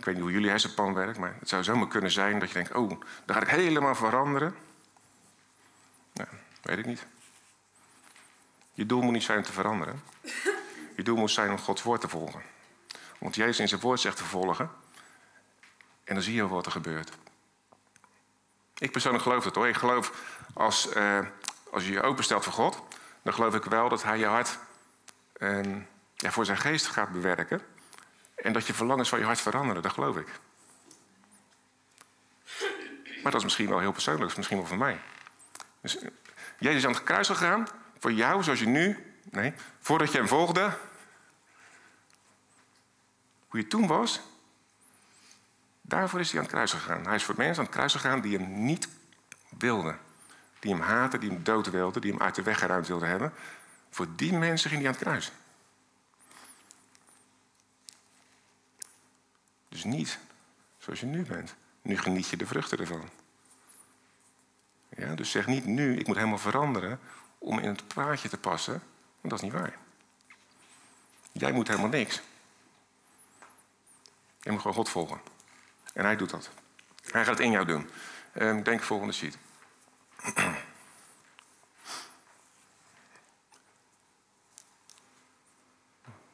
ik 0.00 0.06
weet 0.06 0.14
niet 0.14 0.24
hoe 0.24 0.32
jullie 0.32 0.50
hersenpan 0.50 0.94
werkt, 0.94 1.18
maar 1.18 1.36
het 1.38 1.48
zou 1.48 1.62
zomaar 1.62 1.88
kunnen 1.88 2.10
zijn 2.10 2.38
dat 2.38 2.48
je 2.48 2.54
denkt: 2.54 2.74
oh, 2.74 2.88
dan 3.24 3.36
ga 3.36 3.42
ik 3.42 3.48
helemaal 3.48 3.94
veranderen. 3.94 4.54
Nou, 6.12 6.28
weet 6.62 6.78
ik 6.78 6.86
niet. 6.86 7.06
Je 8.72 8.86
doel 8.86 9.02
moet 9.02 9.12
niet 9.12 9.22
zijn 9.22 9.38
om 9.38 9.44
te 9.44 9.52
veranderen. 9.52 10.02
Je 10.96 11.02
doel 11.02 11.16
moet 11.16 11.30
zijn 11.30 11.50
om 11.50 11.58
Gods 11.58 11.82
woord 11.82 12.00
te 12.00 12.08
volgen. 12.08 12.42
Want 13.18 13.34
Jezus 13.34 13.58
in 13.58 13.68
zijn 13.68 13.80
woord 13.80 14.00
zegt 14.00 14.16
te 14.16 14.24
volgen. 14.24 14.70
En 16.04 16.14
dan 16.14 16.22
zie 16.22 16.34
je 16.34 16.48
wat 16.48 16.66
er 16.66 16.72
gebeurt. 16.72 17.10
Ik 18.78 18.92
persoonlijk 18.92 19.22
geloof 19.22 19.44
het 19.44 19.54
hoor. 19.54 19.68
Ik 19.68 19.76
geloof 19.76 20.12
als, 20.52 20.96
uh, 20.96 21.18
als 21.70 21.84
je 21.84 21.92
je 21.92 22.02
openstelt 22.02 22.44
voor 22.44 22.52
God, 22.52 22.82
dan 23.22 23.34
geloof 23.34 23.54
ik 23.54 23.64
wel 23.64 23.88
dat 23.88 24.02
Hij 24.02 24.18
je 24.18 24.26
hart 24.26 24.58
ja, 26.14 26.30
voor 26.30 26.44
zijn 26.44 26.58
geest 26.58 26.86
gaat 26.86 27.12
bewerken. 27.12 27.60
En 28.42 28.52
dat 28.52 28.66
je 28.66 28.74
verlangens 28.74 29.08
van 29.08 29.18
je 29.18 29.24
hart 29.24 29.40
veranderen, 29.40 29.82
dat 29.82 29.92
geloof 29.92 30.16
ik. 30.16 30.28
Maar 33.22 33.32
dat 33.32 33.40
is 33.40 33.42
misschien 33.42 33.68
wel 33.68 33.78
heel 33.78 33.92
persoonlijk, 33.92 34.36
misschien 34.36 34.58
wel 34.58 34.66
voor 34.66 34.78
mij. 34.78 35.00
Dus, 35.80 35.98
eh, 35.98 36.08
Jezus 36.58 36.76
is 36.76 36.86
aan 36.86 36.92
het 36.92 37.02
kruis 37.02 37.26
gegaan, 37.26 37.68
voor 37.98 38.12
jou 38.12 38.42
zoals 38.42 38.60
je 38.60 38.66
nu, 38.66 39.14
nee, 39.30 39.52
voordat 39.80 40.12
je 40.12 40.18
hem 40.18 40.28
volgde. 40.28 40.78
Hoe 43.48 43.60
je 43.60 43.66
toen 43.66 43.86
was, 43.86 44.20
daarvoor 45.80 46.20
is 46.20 46.30
hij 46.30 46.38
aan 46.38 46.44
het 46.44 46.54
kruis 46.54 46.72
gegaan. 46.72 47.06
Hij 47.06 47.14
is 47.14 47.24
voor 47.24 47.34
mensen 47.36 47.58
aan 47.58 47.64
het 47.64 47.74
kruis 47.74 47.92
gegaan 47.92 48.20
die 48.20 48.38
hem 48.38 48.64
niet 48.64 48.88
wilden. 49.58 49.98
Die 50.58 50.72
hem 50.72 50.82
haten, 50.82 51.20
die 51.20 51.30
hem 51.30 51.42
dood 51.42 51.70
wilden, 51.70 52.00
die 52.00 52.10
hem 52.10 52.20
uit 52.20 52.34
de 52.34 52.42
weg 52.42 52.58
geruimd 52.58 52.86
wilden 52.86 53.08
hebben. 53.08 53.32
Voor 53.90 54.06
die 54.16 54.32
mensen 54.32 54.70
ging 54.70 54.82
hij 54.82 54.90
aan 54.90 54.96
het 54.96 55.06
kruis. 55.06 55.32
Dus 59.70 59.84
niet 59.84 60.18
zoals 60.78 61.00
je 61.00 61.06
nu 61.06 61.22
bent. 61.22 61.54
Nu 61.82 61.98
geniet 61.98 62.28
je 62.28 62.36
de 62.36 62.46
vruchten 62.46 62.78
ervan. 62.78 63.08
Ja, 64.88 65.14
dus 65.14 65.30
zeg 65.30 65.46
niet 65.46 65.66
nu, 65.66 65.96
ik 65.96 66.06
moet 66.06 66.16
helemaal 66.16 66.38
veranderen 66.38 67.00
om 67.38 67.58
in 67.58 67.68
het 67.68 67.88
plaatje 67.88 68.28
te 68.28 68.38
passen, 68.38 68.72
want 68.72 68.82
dat 69.20 69.32
is 69.32 69.40
niet 69.40 69.52
waar. 69.52 69.78
Jij 71.32 71.52
moet 71.52 71.68
helemaal 71.68 71.88
niks. 71.88 72.20
Je 74.40 74.50
moet 74.50 74.60
gewoon 74.60 74.76
God 74.76 74.88
volgen. 74.88 75.20
En 75.92 76.04
hij 76.04 76.16
doet 76.16 76.30
dat. 76.30 76.50
Hij 77.10 77.24
gaat 77.24 77.38
het 77.38 77.44
in 77.44 77.50
jou 77.50 77.66
doen. 77.66 77.90
Um, 78.34 78.62
denk 78.62 78.82
volgende 78.82 79.12
sheet. 79.12 79.38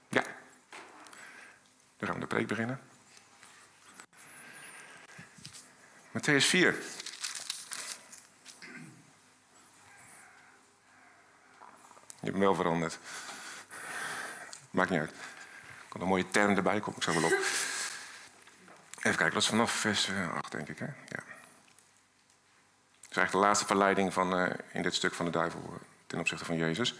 Ja. 0.08 0.22
Dan 1.96 2.08
gaan 2.08 2.14
we 2.14 2.20
de 2.20 2.26
preek 2.26 2.46
beginnen. 2.46 2.80
Matthäus 6.26 6.46
4. 6.46 6.74
Je 12.08 12.32
hebt 12.32 12.32
hem 12.32 12.38
wel 12.38 12.54
veranderd. 12.54 12.98
Maakt 14.70 14.90
niet 14.90 15.00
uit. 15.00 15.10
Er 15.10 15.88
kan 15.88 16.00
een 16.00 16.06
mooie 16.06 16.30
term 16.30 16.56
erbij, 16.56 16.80
kom 16.80 16.94
ik 16.96 17.02
zo 17.02 17.12
wel 17.12 17.24
op. 17.24 17.32
Even 17.32 19.16
kijken, 19.16 19.30
dat 19.30 19.42
is 19.42 19.48
vanaf 19.48 19.70
vers 19.70 20.10
8, 20.34 20.44
eh, 20.44 20.50
denk 20.50 20.68
ik. 20.68 20.78
Hè? 20.78 20.84
Ja. 20.84 21.22
Is 23.08 23.16
eigenlijk 23.16 23.30
de 23.30 23.38
laatste 23.38 23.66
verleiding 23.66 24.12
van, 24.12 24.40
uh, 24.40 24.50
in 24.72 24.82
dit 24.82 24.94
stuk 24.94 25.14
van 25.14 25.24
de 25.24 25.30
duivel 25.30 25.62
uh, 25.72 25.76
ten 26.06 26.18
opzichte 26.18 26.44
van 26.44 26.56
Jezus. 26.56 26.94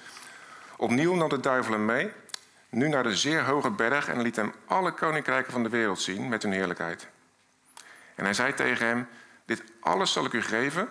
Opnieuw 0.76 1.14
nam 1.14 1.28
de 1.28 1.40
duivel 1.40 1.72
hem 1.72 1.84
mee, 1.84 2.12
nu 2.68 2.88
naar 2.88 3.02
de 3.02 3.16
zeer 3.16 3.44
hoge 3.44 3.70
berg 3.70 4.08
en 4.08 4.22
liet 4.22 4.36
hem 4.36 4.54
alle 4.66 4.92
koninkrijken 4.92 5.52
van 5.52 5.62
de 5.62 5.68
wereld 5.68 6.00
zien 6.00 6.28
met 6.28 6.42
hun 6.42 6.52
heerlijkheid. 6.52 7.08
En 8.16 8.24
hij 8.24 8.34
zei 8.34 8.54
tegen 8.54 8.86
hem: 8.86 9.08
Dit 9.44 9.62
alles 9.80 10.12
zal 10.12 10.24
ik 10.24 10.32
u 10.32 10.42
geven 10.42 10.88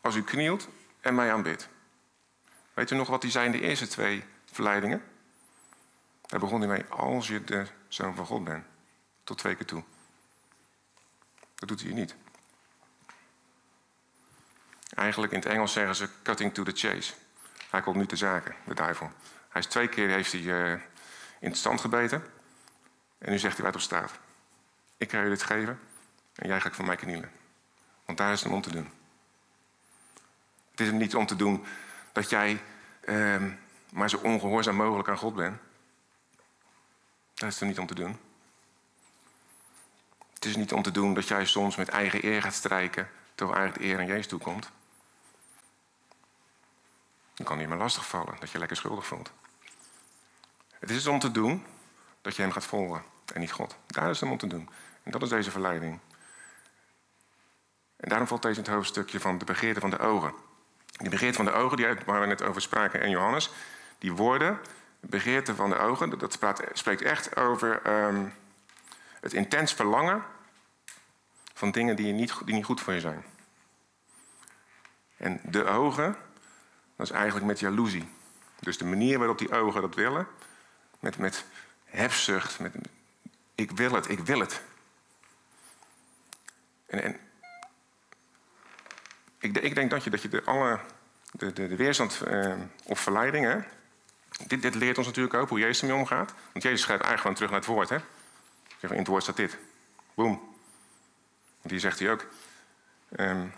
als 0.00 0.14
u 0.14 0.22
knielt 0.22 0.68
en 1.00 1.14
mij 1.14 1.32
aanbidt. 1.32 1.68
Weet 2.74 2.90
u 2.90 2.96
nog 2.96 3.08
wat 3.08 3.20
die 3.20 3.30
zijn 3.30 3.52
de 3.52 3.60
eerste 3.60 3.86
twee 3.86 4.24
verleidingen? 4.52 5.02
Daar 6.26 6.40
begon 6.40 6.60
hij 6.60 6.88
Als 6.88 7.28
je 7.28 7.44
de 7.44 7.66
zoon 7.88 8.14
van 8.14 8.26
God 8.26 8.44
bent. 8.44 8.64
Tot 9.24 9.38
twee 9.38 9.54
keer 9.54 9.66
toe. 9.66 9.82
Dat 11.54 11.68
doet 11.68 11.82
hij 11.82 11.92
niet. 11.92 12.14
Eigenlijk 14.94 15.32
in 15.32 15.38
het 15.38 15.48
Engels 15.48 15.72
zeggen 15.72 15.96
ze 15.96 16.08
cutting 16.22 16.54
to 16.54 16.62
the 16.62 16.72
chase. 16.72 17.14
Hij 17.70 17.80
komt 17.80 17.96
nu 17.96 18.06
te 18.06 18.16
zaken, 18.16 18.54
de 18.64 18.74
duivel. 18.74 19.12
Hij 19.48 19.60
is 19.60 19.66
twee 19.66 19.88
keer 19.88 20.08
heeft 20.08 20.32
hij, 20.32 20.40
uh, 20.40 20.72
in 21.40 21.48
het 21.48 21.56
stand 21.56 21.80
gebeten. 21.80 22.24
En 23.18 23.30
nu 23.30 23.38
zegt 23.38 23.56
hij 23.56 23.66
het 23.66 23.74
op 23.74 23.80
staat. 23.80 24.12
Ik 24.96 25.10
ga 25.10 25.22
je 25.22 25.28
dit 25.28 25.42
geven 25.42 25.80
en 26.36 26.48
jij 26.48 26.60
gaat 26.60 26.76
van 26.76 26.86
mij 26.86 26.96
knielen. 26.96 27.30
Want 28.04 28.18
daar 28.18 28.32
is 28.32 28.42
het 28.42 28.52
om 28.52 28.62
te 28.62 28.70
doen. 28.70 28.90
Het 30.70 30.80
is 30.80 30.86
hem 30.86 30.96
niet 30.96 31.14
om 31.14 31.26
te 31.26 31.36
doen 31.36 31.64
dat 32.12 32.30
jij 32.30 32.62
uh, 33.04 33.42
maar 33.92 34.10
zo 34.10 34.16
ongehoorzaam 34.16 34.76
mogelijk 34.76 35.08
aan 35.08 35.18
God 35.18 35.34
bent. 35.34 35.58
Dat 37.34 37.48
is 37.48 37.60
er 37.60 37.66
niet 37.66 37.78
om 37.78 37.86
te 37.86 37.94
doen. 37.94 38.18
Het 40.34 40.44
is 40.44 40.56
niet 40.56 40.72
om 40.72 40.82
te 40.82 40.90
doen 40.90 41.14
dat 41.14 41.28
jij 41.28 41.46
soms 41.46 41.76
met 41.76 41.88
eigen 41.88 42.24
eer 42.24 42.42
gaat 42.42 42.54
strijken, 42.54 43.08
terwijl 43.34 43.58
eigenlijk 43.58 43.88
eer 43.88 43.98
aan 43.98 44.06
Jezus 44.06 44.26
toekomt. 44.26 44.70
Dan 47.34 47.46
kan 47.46 47.58
hij 47.58 47.66
maar 47.66 47.78
lastig 47.78 48.06
vallen, 48.06 48.36
dat 48.40 48.50
je 48.50 48.58
lekker 48.58 48.76
schuldig 48.76 49.06
voelt. 49.06 49.30
Het 50.78 50.90
is 50.90 51.06
om 51.06 51.18
te 51.18 51.30
doen 51.30 51.64
dat 52.22 52.36
je 52.36 52.42
hem 52.42 52.52
gaat 52.52 52.64
volgen 52.64 53.02
en 53.34 53.40
niet 53.40 53.52
God. 53.52 53.76
Daar 53.86 54.10
is 54.10 54.20
het 54.20 54.30
om 54.30 54.38
te 54.38 54.46
doen. 54.46 54.68
En 55.02 55.10
dat 55.10 55.22
is 55.22 55.28
deze 55.28 55.50
verleiding. 55.50 56.00
En 57.96 58.08
daarom 58.08 58.28
valt 58.28 58.42
deze 58.42 58.60
het 58.60 58.68
hoofdstukje 58.68 59.20
van 59.20 59.38
de 59.38 59.44
begeerte 59.44 59.80
van 59.80 59.90
de 59.90 59.98
ogen. 59.98 60.32
Die 60.96 61.10
begeerte 61.10 61.36
van 61.36 61.44
de 61.44 61.52
ogen, 61.52 61.76
die 61.76 61.86
waar 62.04 62.20
we 62.20 62.26
net 62.26 62.42
over 62.42 62.60
spraken 62.62 63.02
in 63.02 63.10
Johannes, 63.10 63.50
die 63.98 64.12
woorden, 64.12 64.60
begeerte 65.00 65.54
van 65.54 65.70
de 65.70 65.76
ogen, 65.76 66.18
dat 66.18 66.38
spreekt 66.72 67.02
echt 67.02 67.36
over 67.36 67.86
um, 68.06 68.32
het 69.20 69.32
intens 69.32 69.72
verlangen 69.74 70.24
van 71.54 71.70
dingen 71.70 71.96
die, 71.96 72.12
niet, 72.12 72.34
die 72.44 72.54
niet 72.54 72.64
goed 72.64 72.80
voor 72.80 72.92
je 72.92 73.00
zijn. 73.00 73.24
En 75.16 75.40
de 75.44 75.64
ogen, 75.64 76.16
dat 76.96 77.06
is 77.06 77.12
eigenlijk 77.12 77.46
met 77.46 77.60
jaloezie. 77.60 78.08
Dus 78.60 78.78
de 78.78 78.84
manier 78.84 79.18
waarop 79.18 79.38
die 79.38 79.52
ogen 79.52 79.80
dat 79.80 79.94
willen, 79.94 80.26
met, 81.00 81.18
met 81.18 81.44
hebzucht, 81.84 82.58
met 82.58 82.74
ik 83.54 83.70
wil 83.70 83.92
het, 83.92 84.08
ik 84.08 84.18
wil 84.18 84.40
het. 84.40 84.62
En, 86.86 87.02
en 87.02 87.20
ik, 89.46 89.58
ik, 89.58 89.74
denk 89.74 89.90
dat 89.90 90.04
je, 90.04 90.10
dat 90.10 90.22
je 90.22 90.28
de, 90.28 90.42
alle, 90.44 90.80
de, 91.30 91.52
de, 91.52 91.68
de 91.68 91.76
weerstand 91.76 92.20
eh, 92.20 92.54
of 92.84 93.00
verleidingen, 93.00 93.66
dit, 94.46 94.62
dit, 94.62 94.74
leert 94.74 94.98
ons 94.98 95.06
natuurlijk 95.06 95.34
ook 95.34 95.48
hoe 95.48 95.58
Jezus 95.58 95.80
ermee 95.80 95.96
omgaat. 95.96 96.34
Want 96.52 96.64
Jezus 96.64 96.80
schrijft 96.80 97.02
eigenlijk 97.02 97.20
gewoon 97.20 97.34
terug 97.34 97.50
naar 97.50 97.60
het 97.60 97.68
woord. 97.68 97.88
Hè? 97.88 97.96
In 98.88 98.98
het 98.98 99.06
woord 99.06 99.22
staat 99.22 99.36
dit. 99.36 99.58
Boom. 100.14 100.54
Die 101.62 101.78
zegt 101.78 101.98
hij 101.98 102.10
ook. 102.10 102.26
Um, 103.16 103.52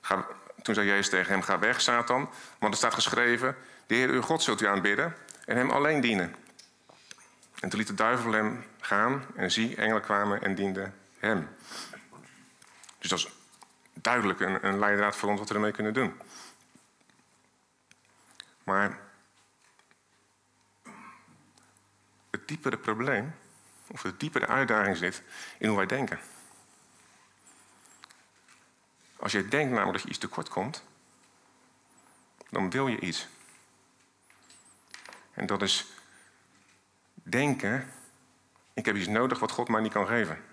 ga, 0.00 0.26
toen 0.62 0.74
zei 0.74 0.86
Jezus 0.86 1.08
tegen 1.08 1.32
hem, 1.32 1.42
ga 1.42 1.58
weg, 1.58 1.80
Satan. 1.80 2.30
Want 2.58 2.72
er 2.72 2.78
staat 2.78 2.94
geschreven, 2.94 3.56
de 3.86 3.94
Heer 3.94 4.08
uw 4.08 4.22
God 4.22 4.42
zult 4.42 4.60
u 4.60 4.66
aanbidden 4.66 5.14
en 5.44 5.56
hem 5.56 5.70
alleen 5.70 6.00
dienen. 6.00 6.34
En 7.60 7.68
toen 7.68 7.78
liet 7.78 7.88
de 7.88 7.94
duivel 7.94 8.32
hem 8.32 8.64
gaan 8.80 9.24
en 9.36 9.50
zie, 9.50 9.76
engelen 9.76 10.02
kwamen 10.02 10.42
en 10.42 10.54
dienden 10.54 10.94
hem. 11.18 11.48
Dus 12.98 13.10
dat 13.10 13.18
is 13.18 13.28
duidelijk 14.02 14.40
een, 14.40 14.78
leidraad 14.78 15.16
voor 15.16 15.28
ons 15.28 15.38
wat 15.38 15.48
we 15.48 15.54
ermee 15.54 15.72
kunnen 15.72 15.94
doen. 15.94 16.20
Maar 18.64 18.98
het 22.30 22.48
diepere 22.48 22.76
probleem, 22.76 23.34
of 23.86 24.02
de 24.02 24.16
diepere 24.16 24.46
uitdaging 24.46 24.96
zit 24.96 25.22
in 25.58 25.68
hoe 25.68 25.76
wij 25.76 25.86
denken. 25.86 26.20
Als 29.16 29.32
je 29.32 29.48
denkt 29.48 29.70
namelijk 29.70 29.92
dat 29.92 30.02
je 30.02 30.08
iets 30.08 30.18
tekort 30.18 30.48
komt, 30.48 30.84
dan 32.50 32.70
wil 32.70 32.86
je 32.86 33.00
iets. 33.00 33.28
En 35.32 35.46
dat 35.46 35.62
is 35.62 35.86
denken, 37.14 37.92
ik 38.74 38.84
heb 38.84 38.96
iets 38.96 39.06
nodig 39.06 39.38
wat 39.38 39.50
God 39.50 39.68
mij 39.68 39.80
niet 39.80 39.92
kan 39.92 40.06
geven. 40.06 40.51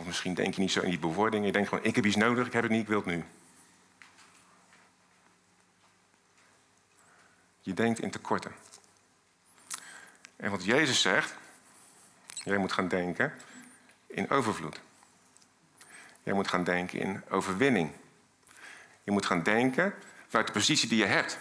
Of 0.00 0.06
misschien 0.06 0.34
denk 0.34 0.54
je 0.54 0.60
niet 0.60 0.70
zo 0.72 0.80
in 0.80 0.90
die 0.90 0.98
bewoordingen. 0.98 1.46
Je 1.46 1.52
denkt 1.52 1.68
gewoon, 1.68 1.84
ik 1.84 1.94
heb 1.94 2.04
iets 2.04 2.16
nodig, 2.16 2.46
ik 2.46 2.52
heb 2.52 2.62
het 2.62 2.72
niet, 2.72 2.80
ik 2.80 2.88
wil 2.88 2.96
het 2.96 3.06
nu. 3.06 3.24
Je 7.60 7.74
denkt 7.74 7.98
in 7.98 8.10
tekorten. 8.10 8.52
En 10.36 10.50
wat 10.50 10.64
Jezus 10.64 11.00
zegt, 11.00 11.34
jij 12.26 12.56
moet 12.56 12.72
gaan 12.72 12.88
denken 12.88 13.34
in 14.06 14.30
overvloed. 14.30 14.80
Jij 16.22 16.34
moet 16.34 16.48
gaan 16.48 16.64
denken 16.64 16.98
in 16.98 17.22
overwinning. 17.28 17.92
Je 19.02 19.10
moet 19.10 19.26
gaan 19.26 19.42
denken 19.42 19.94
vanuit 20.28 20.46
de 20.46 20.52
positie 20.52 20.88
die 20.88 20.98
je 20.98 21.06
hebt. 21.06 21.38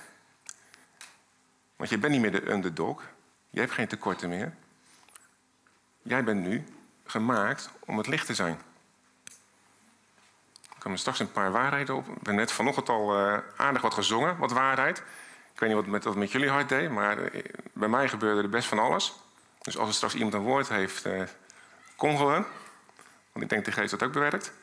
Want 1.75 1.89
je 1.89 1.97
bent 1.97 2.13
niet 2.13 2.21
meer 2.21 2.31
de 2.31 2.51
underdog. 2.51 3.03
Je 3.49 3.59
hebt 3.59 3.71
geen 3.71 3.87
tekorten 3.87 4.29
meer. 4.29 4.55
Jij 6.01 6.23
bent 6.23 6.41
nu 6.41 6.65
gemaakt 7.11 7.69
om 7.79 7.97
het 7.97 8.07
licht 8.07 8.25
te 8.25 8.33
zijn. 8.33 8.61
Er 10.69 10.79
komen 10.79 10.99
straks 10.99 11.19
een 11.19 11.31
paar 11.31 11.51
waarheden 11.51 11.95
op. 11.95 12.05
We 12.05 12.13
hebben 12.13 12.35
net 12.35 12.51
vanochtend 12.51 12.89
al 12.89 13.19
uh, 13.19 13.37
aardig 13.55 13.81
wat 13.81 13.93
gezongen, 13.93 14.37
wat 14.37 14.51
waarheid. 14.51 14.97
Ik 15.53 15.59
weet 15.59 15.69
niet 15.69 15.77
wat 15.77 16.03
met, 16.05 16.15
met 16.15 16.31
jullie 16.31 16.49
hart 16.49 16.69
deed, 16.69 16.89
maar 16.89 17.17
eh, 17.17 17.43
bij 17.73 17.87
mij 17.87 18.09
gebeurde 18.09 18.41
er 18.41 18.49
best 18.49 18.67
van 18.67 18.79
alles. 18.79 19.13
Dus 19.61 19.77
als 19.77 19.87
er 19.87 19.93
straks 19.93 20.13
iemand 20.13 20.33
een 20.33 20.41
woord 20.41 20.69
heeft, 20.69 21.05
uh, 21.05 21.23
kom 21.95 22.17
gewoon. 22.17 22.45
Want 23.31 23.43
ik 23.43 23.49
denk 23.49 23.65
de 23.65 23.71
geest 23.71 23.91
dat 23.91 24.03
ook 24.03 24.13
bewerkt. 24.13 24.53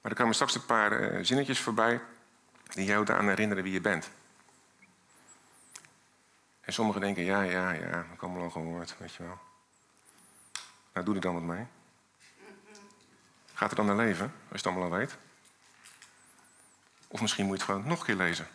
Maar 0.00 0.10
er 0.10 0.16
komen 0.16 0.34
straks 0.34 0.54
een 0.54 0.66
paar 0.66 1.24
zinnetjes 1.24 1.60
voorbij 1.60 2.00
die 2.68 2.84
jou 2.84 3.04
eraan 3.04 3.28
herinneren 3.28 3.62
wie 3.62 3.72
je 3.72 3.80
bent. 3.80 4.10
En 6.62 6.72
sommigen 6.72 7.00
denken, 7.00 7.22
ja, 7.22 7.42
ja, 7.42 7.70
ja, 7.70 8.00
ik 8.00 8.10
heb 8.10 8.22
allemaal 8.22 8.42
al 8.42 8.50
gehoord, 8.50 8.98
weet 8.98 9.14
je 9.14 9.22
wel. 9.22 9.38
Nou, 10.92 11.06
doe 11.06 11.14
er 11.14 11.20
dan 11.20 11.34
wat 11.34 11.42
mee. 11.42 11.66
Gaat 13.54 13.70
er 13.70 13.76
dan 13.76 13.86
naar 13.86 13.96
leven, 13.96 14.24
als 14.24 14.32
je 14.48 14.56
het 14.56 14.66
allemaal 14.66 14.84
al 14.84 14.96
weet? 14.96 15.16
Of 17.08 17.20
misschien 17.20 17.46
moet 17.46 17.56
je 17.56 17.62
het 17.62 17.72
gewoon 17.72 17.88
nog 17.88 17.98
een 17.98 18.06
keer 18.06 18.16
lezen. 18.16 18.46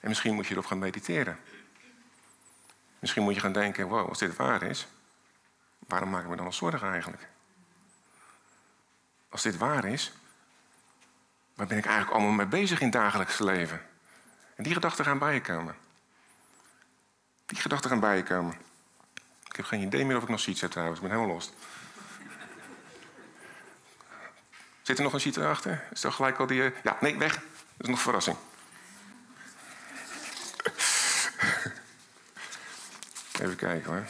En 0.00 0.08
misschien 0.08 0.34
moet 0.34 0.46
je 0.46 0.52
erop 0.52 0.66
gaan 0.66 0.78
mediteren. 0.78 1.38
Misschien 2.98 3.22
moet 3.22 3.34
je 3.34 3.40
gaan 3.40 3.52
denken, 3.52 3.88
wow, 3.88 4.08
als 4.08 4.18
dit 4.18 4.36
waar 4.36 4.62
is, 4.62 4.88
waarom 5.78 6.10
maak 6.10 6.22
ik 6.22 6.28
me 6.28 6.34
dan 6.34 6.44
wel 6.44 6.52
zorgen 6.52 6.90
eigenlijk? 6.90 7.28
Als 9.28 9.42
dit 9.42 9.56
waar 9.56 9.84
is, 9.84 10.12
waar 11.54 11.66
ben 11.66 11.78
ik 11.78 11.86
eigenlijk 11.86 12.16
allemaal 12.16 12.34
mee 12.34 12.46
bezig 12.46 12.78
in 12.78 12.86
het 12.86 12.94
dagelijks 12.94 13.38
leven? 13.38 13.86
En 14.54 14.64
die 14.64 14.74
gedachten 14.74 15.04
gaan 15.04 15.18
bij 15.18 15.34
je 15.34 15.40
komen. 15.40 15.74
Die 17.50 17.60
gedachten 17.60 17.90
gaan 17.90 18.00
bij 18.00 18.16
je 18.16 18.22
komen. 18.22 18.54
Ik 19.48 19.56
heb 19.56 19.64
geen 19.64 19.82
idee 19.82 20.04
meer 20.04 20.16
of 20.16 20.22
ik 20.22 20.28
nog 20.28 20.40
sheets 20.40 20.60
heb 20.60 20.70
trouwens. 20.70 21.00
Ik 21.00 21.06
ben 21.06 21.16
helemaal 21.16 21.34
los. 21.34 21.52
Zit 24.82 24.98
er 24.98 25.04
nog 25.04 25.12
een 25.12 25.20
sheet 25.20 25.36
erachter? 25.36 25.84
Is 25.92 26.00
dat 26.00 26.14
gelijk 26.14 26.38
al 26.38 26.46
die... 26.46 26.62
Eh, 26.62 26.70
ja, 26.82 26.96
nee, 27.00 27.18
weg. 27.18 27.34
Dat 27.34 27.42
is 27.76 27.88
nog 27.88 28.00
verrassing. 28.00 28.36
Even 33.42 33.56
kijken 33.56 33.92
hoor. 33.92 34.04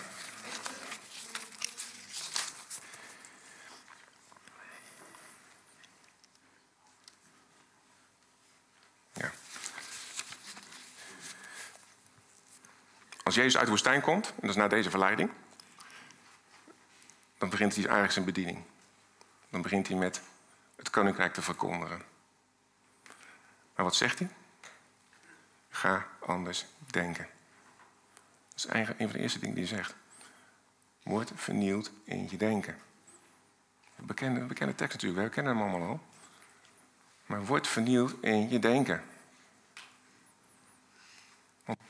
Als 13.30 13.38
Jezus 13.38 13.56
uit 13.56 13.64
de 13.64 13.70
woestijn 13.70 14.00
komt, 14.00 14.26
en 14.26 14.34
dat 14.40 14.50
is 14.50 14.56
na 14.56 14.68
deze 14.68 14.90
verleiding, 14.90 15.30
dan 17.38 17.50
begint 17.50 17.72
hij 17.72 17.82
eigenlijk 17.82 18.12
zijn 18.12 18.24
bediening. 18.24 18.62
Dan 19.50 19.62
begint 19.62 19.88
hij 19.88 19.96
met 19.96 20.22
het 20.76 20.90
koninkrijk 20.90 21.34
te 21.34 21.42
verkondigen. 21.42 22.02
Maar 23.74 23.84
wat 23.84 23.94
zegt 23.94 24.18
hij? 24.18 24.28
Ga 25.68 26.06
anders 26.20 26.66
denken. 26.86 27.28
Dat 28.48 28.56
is 28.56 28.66
eigenlijk 28.66 29.00
een 29.00 29.08
van 29.08 29.16
de 29.16 29.22
eerste 29.22 29.38
dingen 29.38 29.54
die 29.54 29.66
hij 29.66 29.76
zegt. 29.76 29.94
Word 31.02 31.32
vernieuwd 31.34 31.90
in 32.04 32.28
je 32.30 32.36
denken. 32.36 32.78
Bekende, 33.96 34.40
bekende 34.40 34.74
tekst 34.74 34.92
natuurlijk, 34.92 35.22
we 35.22 35.34
kennen 35.34 35.56
hem 35.56 35.62
allemaal 35.62 35.88
al. 35.88 36.00
Maar 37.26 37.44
word 37.44 37.66
vernieuwd 37.66 38.14
in 38.20 38.48
je 38.48 38.58
denken. 38.58 39.04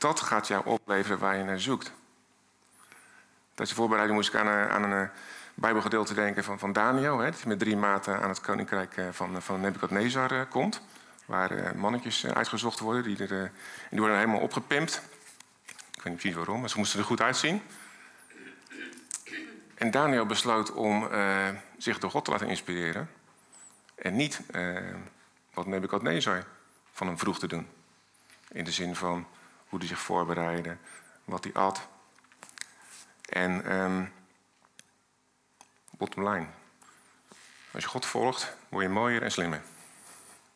Dat 0.01 0.19
gaat 0.19 0.47
jou 0.47 0.65
opleveren 0.65 1.19
waar 1.19 1.37
je 1.37 1.43
naar 1.43 1.59
zoekt. 1.59 1.91
Tijdens 3.47 3.69
de 3.69 3.75
voorbereiding 3.75 4.17
moest 4.17 4.33
ik 4.33 4.39
aan 4.39 4.47
een, 4.47 4.69
aan 4.69 4.83
een 4.83 5.03
eh, 5.03 5.09
Bijbelgedeelte 5.53 6.13
denken 6.13 6.43
van, 6.43 6.59
van 6.59 6.73
Daniel, 6.73 7.17
hè, 7.17 7.31
die 7.31 7.47
met 7.47 7.59
drie 7.59 7.75
maten 7.75 8.21
aan 8.21 8.29
het 8.29 8.41
koninkrijk 8.41 8.97
eh, 8.97 9.05
van, 9.11 9.41
van 9.41 9.61
Nebukadnezar 9.61 10.31
eh, 10.31 10.41
komt. 10.49 10.81
Waar 11.25 11.75
mannetjes 11.75 12.25
uitgezocht 12.25 12.79
worden, 12.79 13.03
die, 13.03 13.27
er, 13.27 13.51
die 13.89 13.99
worden 13.99 14.17
helemaal 14.17 14.39
opgepimpt. 14.39 15.01
Ik 15.67 15.75
weet 15.95 16.05
niet 16.05 16.15
precies 16.15 16.35
waarom, 16.35 16.59
maar 16.59 16.69
ze 16.69 16.77
moesten 16.77 16.99
er 16.99 17.05
goed 17.05 17.21
uitzien. 17.21 17.61
En 19.75 19.91
Daniel 19.91 20.25
besloot 20.25 20.71
om 20.71 21.09
zich 21.77 21.99
door 21.99 22.11
God 22.11 22.25
te 22.25 22.31
laten 22.31 22.47
inspireren. 22.47 23.09
En 23.95 24.15
niet 24.15 24.41
wat 25.53 25.65
Nebukadnezar 25.65 26.45
van 26.91 27.07
hem 27.07 27.17
vroeg 27.17 27.39
te 27.39 27.47
doen. 27.47 27.67
In 28.51 28.63
de 28.63 28.71
zin 28.71 28.95
van, 28.95 29.27
hoe 29.71 29.79
hij 29.79 29.87
zich 29.87 29.99
voorbereidde, 29.99 30.77
wat 31.23 31.43
hij 31.43 31.53
at. 31.53 31.87
En 33.29 33.75
um, 33.75 34.13
bottom 35.91 36.29
line. 36.29 36.47
Als 37.71 37.83
je 37.83 37.89
God 37.89 38.05
volgt, 38.05 38.55
word 38.69 38.83
je 38.83 38.89
mooier 38.89 39.23
en 39.23 39.31
slimmer. 39.31 39.61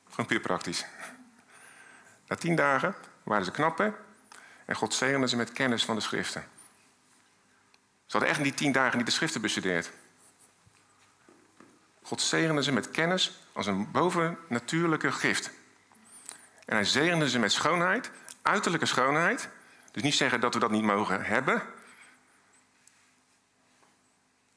Gewoon 0.09 0.25
puur 0.25 0.39
praktisch. 0.39 0.85
Na 2.27 2.35
tien 2.35 2.55
dagen 2.55 2.95
waren 3.23 3.45
ze 3.45 3.51
knappen 3.51 3.95
en 4.65 4.75
God 4.75 4.93
zegende 4.93 5.27
ze 5.27 5.35
met 5.35 5.51
kennis 5.51 5.85
van 5.85 5.95
de 5.95 6.01
schriften. 6.01 6.41
Ze 8.05 8.11
hadden 8.11 8.29
echt 8.29 8.37
in 8.37 8.43
die 8.43 8.53
tien 8.53 8.71
dagen 8.71 8.97
niet 8.97 9.05
de 9.05 9.11
schriften 9.13 9.41
bestudeerd. 9.41 9.91
God 12.01 12.21
zegende 12.21 12.63
ze 12.63 12.71
met 12.71 12.91
kennis 12.91 13.39
als 13.53 13.65
een 13.65 13.91
bovennatuurlijke 13.91 15.11
gift. 15.11 15.51
En 16.65 16.75
hij 16.75 16.85
zegende 16.85 17.29
ze 17.29 17.39
met 17.39 17.51
schoonheid 17.51 18.11
uiterlijke 18.45 18.85
schoonheid. 18.85 19.49
Dus 19.91 20.03
niet 20.03 20.15
zeggen 20.15 20.39
dat 20.39 20.53
we 20.53 20.59
dat 20.59 20.71
niet 20.71 20.83
mogen 20.83 21.25
hebben. 21.25 21.61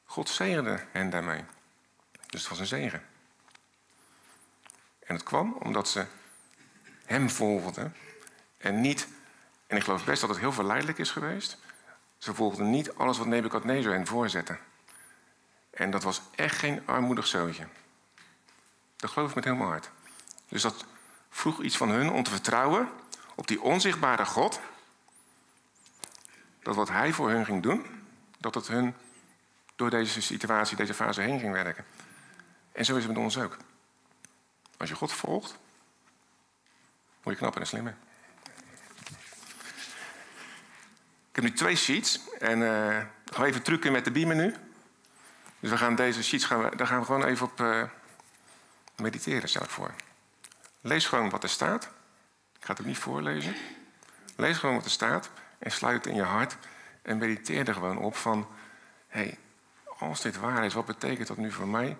God 0.05 0.29
zegende 0.29 0.85
hen 0.91 1.09
daarmee. 1.09 1.43
Dus 2.25 2.39
het 2.39 2.49
was 2.49 2.59
een 2.59 2.65
zegen. 2.65 3.03
En 4.99 5.15
het 5.15 5.23
kwam 5.23 5.53
omdat 5.53 5.89
ze 5.89 6.05
hem 7.05 7.29
volgden 7.29 7.95
en 8.57 8.81
niet, 8.81 9.07
en 9.67 9.77
ik 9.77 9.83
geloof 9.83 10.05
best 10.05 10.21
dat 10.21 10.29
het 10.29 10.39
heel 10.39 10.51
verleidelijk 10.51 10.97
is 10.97 11.11
geweest, 11.11 11.57
ze 12.17 12.33
volgden 12.33 12.69
niet 12.69 12.95
alles 12.95 13.17
wat 13.17 13.27
Nebukadnezar 13.27 13.93
hen 13.93 14.07
voorzette. 14.07 14.57
En 15.69 15.91
dat 15.91 16.03
was 16.03 16.21
echt 16.35 16.57
geen 16.57 16.87
armoedig 16.87 17.27
zootje. 17.27 17.67
Dat 18.95 19.09
geloof 19.09 19.29
ik 19.29 19.35
met 19.35 19.43
helemaal 19.43 19.67
hart. 19.67 19.89
Dus 20.47 20.61
dat 20.61 20.85
vroeg 21.29 21.61
iets 21.61 21.77
van 21.77 21.89
hun 21.89 22.11
om 22.11 22.23
te 22.23 22.31
vertrouwen 22.31 22.89
op 23.39 23.47
die 23.47 23.61
onzichtbare 23.61 24.25
God, 24.25 24.59
dat 26.61 26.75
wat 26.75 26.89
Hij 26.89 27.13
voor 27.13 27.29
hun 27.29 27.45
ging 27.45 27.63
doen, 27.63 27.85
dat 28.37 28.55
het 28.55 28.67
hun 28.67 28.95
door 29.75 29.89
deze 29.89 30.21
situatie, 30.21 30.77
deze 30.77 30.93
fase 30.93 31.21
heen 31.21 31.39
ging 31.39 31.53
werken. 31.53 31.85
En 32.71 32.85
zo 32.85 32.95
is 32.95 33.03
het 33.03 33.13
met 33.13 33.23
ons 33.23 33.37
ook. 33.37 33.57
Als 34.77 34.89
je 34.89 34.95
God 34.95 35.11
volgt, 35.11 35.57
word 37.21 37.35
je 37.35 37.41
knapper 37.41 37.61
en 37.61 37.67
slimmer. 37.67 37.95
Ik 41.29 41.35
heb 41.35 41.43
nu 41.43 41.53
twee 41.53 41.75
sheets 41.75 42.19
en 42.39 42.59
uh, 42.59 42.97
gaan 43.25 43.43
we 43.43 43.45
even 43.45 43.63
trucken 43.63 43.91
met 43.91 44.05
de 44.05 44.11
beamer 44.11 44.35
nu. 44.35 44.55
Dus 45.59 45.69
we 45.69 45.77
gaan 45.77 45.95
deze 45.95 46.23
sheets, 46.23 46.45
gaan 46.45 46.63
we, 46.63 46.75
daar 46.75 46.87
gaan 46.87 46.99
we 46.99 47.05
gewoon 47.05 47.23
even 47.23 47.45
op 47.45 47.59
uh, 47.59 47.83
mediteren, 48.95 49.49
stel 49.49 49.63
ik 49.63 49.69
voor. 49.69 49.93
Lees 50.81 51.05
gewoon 51.05 51.29
wat 51.29 51.43
er 51.43 51.49
staat. 51.49 51.97
Ik 52.59 52.65
ga 52.65 52.71
het 52.71 52.81
ook 52.81 52.87
niet 52.87 52.97
voorlezen. 52.97 53.55
Lees 54.35 54.57
gewoon 54.57 54.75
wat 54.75 54.85
er 54.85 54.91
staat 54.91 55.29
en 55.59 55.71
sluit 55.71 55.95
het 55.95 56.05
in 56.05 56.15
je 56.15 56.23
hart. 56.23 56.57
En 57.01 57.17
mediteer 57.17 57.67
er 57.67 57.73
gewoon 57.73 57.97
op 57.97 58.15
van... 58.15 58.47
hé, 59.07 59.19
hey, 59.19 59.37
als 59.99 60.21
dit 60.21 60.37
waar 60.37 60.65
is, 60.65 60.73
wat 60.73 60.85
betekent 60.85 61.27
dat 61.27 61.37
nu 61.37 61.51
voor 61.51 61.67
mij? 61.67 61.97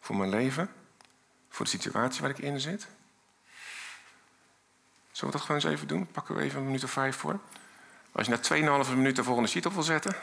Voor 0.00 0.16
mijn 0.16 0.30
leven? 0.30 0.70
Voor 1.48 1.64
de 1.64 1.70
situatie 1.70 2.20
waar 2.20 2.30
ik 2.30 2.38
in 2.38 2.60
zit? 2.60 2.86
Zullen 5.10 5.32
we 5.32 5.38
dat 5.38 5.46
gewoon 5.46 5.62
eens 5.62 5.72
even 5.72 5.88
doen? 5.88 6.06
Pakken 6.06 6.34
we 6.34 6.42
even 6.42 6.58
een 6.58 6.64
minuut 6.66 6.84
of 6.84 6.90
vijf 6.90 7.16
voor. 7.16 7.40
Als 8.12 8.26
je 8.26 8.58
na 8.58 8.84
2,5 8.84 8.90
minuten 8.90 9.14
de 9.14 9.24
volgende 9.24 9.48
sheet 9.48 9.66
op 9.66 9.72
wil 9.72 9.82
zetten. 9.82 10.16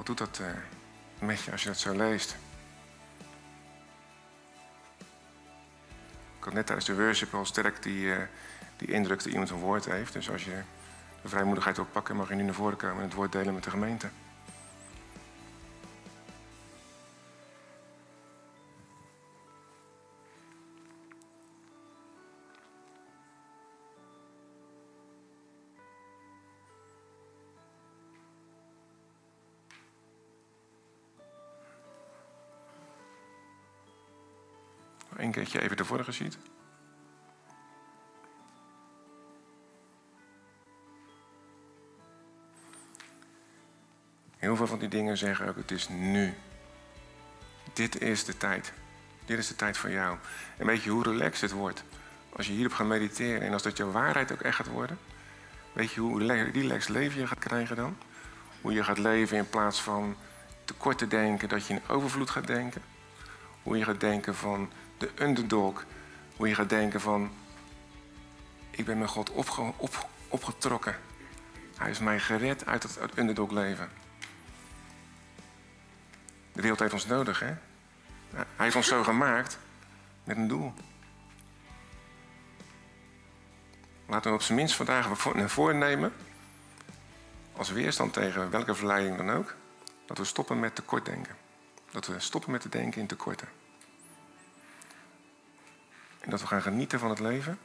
Wat 0.00 0.08
doet 0.08 0.18
dat 0.18 0.40
uh, 0.40 0.46
met 1.18 1.42
je 1.42 1.50
als 1.50 1.62
je 1.62 1.68
dat 1.68 1.78
zo 1.78 1.96
leest? 1.96 2.36
Ik 6.38 6.44
had 6.44 6.52
net 6.52 6.66
tijdens 6.66 6.86
de 6.86 6.94
worship 6.94 7.34
al 7.34 7.44
sterk 7.44 7.82
die, 7.82 8.04
uh, 8.04 8.16
die 8.76 8.88
indruk 8.88 9.18
dat 9.22 9.32
iemand 9.32 9.50
een 9.50 9.56
woord 9.56 9.84
heeft. 9.84 10.12
Dus 10.12 10.30
als 10.30 10.44
je 10.44 10.62
de 11.22 11.28
vrijmoedigheid 11.28 11.76
wil 11.76 11.86
pakken, 11.92 12.16
mag 12.16 12.28
je 12.28 12.34
nu 12.34 12.42
naar 12.42 12.54
voren 12.54 12.76
komen 12.76 12.96
en 12.96 13.04
het 13.04 13.14
woord 13.14 13.32
delen 13.32 13.54
met 13.54 13.64
de 13.64 13.70
gemeente. 13.70 14.10
Keertje 35.50 35.68
even 35.68 35.76
de 35.76 35.84
vorige 35.84 36.12
ziet. 36.12 36.38
Heel 44.36 44.56
veel 44.56 44.66
van 44.66 44.78
die 44.78 44.88
dingen 44.88 45.16
zeggen 45.16 45.48
ook, 45.48 45.56
het 45.56 45.70
is 45.70 45.88
nu. 45.88 46.34
Dit 47.72 48.00
is 48.00 48.24
de 48.24 48.36
tijd. 48.36 48.72
Dit 49.24 49.38
is 49.38 49.48
de 49.48 49.56
tijd 49.56 49.76
voor 49.76 49.90
jou. 49.90 50.18
En 50.56 50.66
weet 50.66 50.82
je 50.82 50.90
hoe 50.90 51.02
relaxed 51.02 51.40
het 51.40 51.58
wordt? 51.58 51.84
Als 52.36 52.46
je 52.46 52.52
hierop 52.52 52.72
gaat 52.72 52.86
mediteren 52.86 53.40
en 53.40 53.52
als 53.52 53.62
dat 53.62 53.76
jouw 53.76 53.90
waarheid 53.90 54.32
ook 54.32 54.40
echt 54.40 54.56
gaat 54.56 54.66
worden. 54.66 54.98
Weet 55.72 55.92
je 55.92 56.00
hoe 56.00 56.50
relaxed 56.52 56.88
leven 56.88 57.20
je 57.20 57.26
gaat 57.26 57.38
krijgen 57.38 57.76
dan? 57.76 57.96
Hoe 58.60 58.72
je 58.72 58.84
gaat 58.84 58.98
leven 58.98 59.36
in 59.36 59.48
plaats 59.48 59.82
van 59.82 60.16
tekort 60.64 60.98
te 60.98 61.06
denken, 61.06 61.48
dat 61.48 61.66
je 61.66 61.74
in 61.74 61.88
overvloed 61.88 62.30
gaat 62.30 62.46
denken. 62.46 62.82
Hoe 63.62 63.78
je 63.78 63.84
gaat 63.84 64.00
denken 64.00 64.34
van 64.34 64.70
de 65.00 65.10
underdog. 65.20 65.84
Hoe 66.36 66.48
je 66.48 66.54
gaat 66.54 66.68
denken 66.68 67.00
van, 67.00 67.30
ik 68.70 68.84
ben 68.84 68.98
met 68.98 69.08
God 69.08 69.30
op, 69.30 70.08
opgetrokken. 70.28 70.98
Hij 71.76 71.90
is 71.90 71.98
mij 71.98 72.20
gered 72.20 72.66
uit 72.66 72.82
het, 72.82 73.18
underdog 73.18 73.50
leven. 73.50 73.90
De 76.52 76.60
wereld 76.60 76.80
heeft 76.80 76.92
ons 76.92 77.06
nodig, 77.06 77.40
hè? 77.40 77.54
Hij 78.30 78.46
heeft 78.56 78.76
ons 78.76 78.86
zo 78.86 79.02
gemaakt 79.02 79.58
met 80.24 80.36
een 80.36 80.48
doel. 80.48 80.72
Laten 84.06 84.30
we 84.30 84.36
op 84.36 84.42
zijn 84.42 84.58
minst 84.58 84.74
vandaag 84.74 85.34
naar 85.34 85.50
voren 85.50 85.78
nemen, 85.78 86.12
als 87.56 87.70
weerstand 87.70 88.12
tegen 88.12 88.50
welke 88.50 88.74
verleiding 88.74 89.16
dan 89.16 89.30
ook, 89.30 89.54
dat 90.06 90.18
we 90.18 90.24
stoppen 90.24 90.60
met 90.60 90.74
tekortdenken. 90.74 91.36
Dat 91.90 92.06
we 92.06 92.20
stoppen 92.20 92.50
met 92.50 92.60
te 92.60 92.68
denken 92.68 93.00
in 93.00 93.06
tekorten. 93.06 93.48
En 96.20 96.30
dat 96.30 96.40
we 96.40 96.46
gaan 96.46 96.62
genieten 96.62 96.98
van 96.98 97.10
het 97.10 97.20
leven 97.20 97.58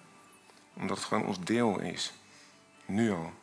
Omdat 0.74 0.98
het 0.98 1.06
gewoon 1.06 1.26
ons 1.26 1.40
deel 1.40 1.80
is. 1.80 2.14
Nu 2.86 3.12
al. 3.12 3.34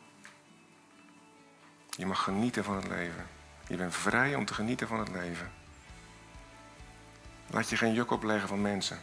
Je 1.89 2.05
mag 2.05 2.23
genieten 2.23 2.63
van 2.63 2.75
het 2.75 2.87
leven. 2.87 3.27
Je 3.67 3.75
bent 3.75 3.95
vrij 3.95 4.35
om 4.35 4.45
te 4.45 4.53
genieten 4.53 4.87
van 4.87 4.99
het 4.99 5.09
leven. 5.09 5.51
Laat 7.47 7.69
je 7.69 7.77
geen 7.77 7.93
juk 7.93 8.11
opleggen 8.11 8.47
van 8.47 8.61
mensen. 8.61 8.99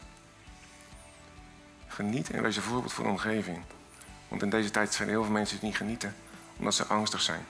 Geniet 1.87 2.31
en 2.31 2.43
wees 2.43 2.57
een 2.57 2.63
voorbeeld 2.63 2.93
voor 2.93 3.05
de 3.05 3.11
omgeving. 3.11 3.63
Want 4.29 4.43
in 4.43 4.51
deze 4.51 4.71
tijd 4.71 4.95
zijn 4.95 5.09
heel 5.09 5.23
veel 5.23 5.33
mensen 5.33 5.59
die 5.59 5.69
niet 5.69 5.77
genieten 5.77 6.15
omdat 6.57 6.75
ze 6.75 6.85
angstig 6.85 7.21
zijn. 7.21 7.45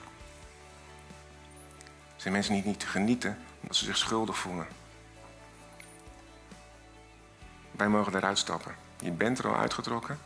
Zijn 2.15 2.33
mensen 2.33 2.53
die 2.53 2.65
niet 2.65 2.83
genieten 2.83 3.37
omdat 3.61 3.75
ze 3.75 3.85
zich 3.85 3.97
schuldig 3.97 4.37
voelen. 4.37 4.67
Wij 7.81 7.89
mogen 7.89 8.11
daaruit 8.11 8.37
stappen. 8.37 8.75
Je 8.99 9.11
bent 9.11 9.39
er 9.39 9.47
al 9.47 9.57
uitgetrokken 9.57 10.19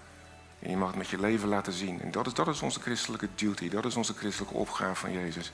en 0.60 0.70
je 0.70 0.78
mag 0.78 0.88
het 0.88 0.98
met 0.98 1.08
je 1.08 1.20
leven 1.20 1.48
laten 1.48 1.74
zien. 1.74 2.02
En 2.02 2.12
dat 2.12 2.26
is, 2.26 2.34
dat 2.34 2.48
is 2.48 2.62
onze 2.62 2.80
christelijke 2.80 3.30
duty, 3.36 3.70
dat 3.70 3.86
is 3.86 3.96
onze 3.96 4.14
christelijke 4.14 4.56
opgave 4.56 4.96
van 4.96 5.12
Jezus. 5.12 5.52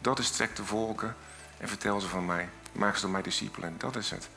Dat 0.00 0.18
is 0.18 0.30
trek 0.30 0.56
de 0.56 0.64
volken 0.64 1.16
en 1.58 1.68
vertel 1.68 2.00
ze 2.00 2.08
van 2.08 2.26
mij. 2.26 2.48
Maak 2.72 2.94
ze 2.94 3.00
door 3.00 3.10
mij 3.10 3.22
discipelen. 3.22 3.74
Dat 3.78 3.96
is 3.96 4.10
het. 4.10 4.28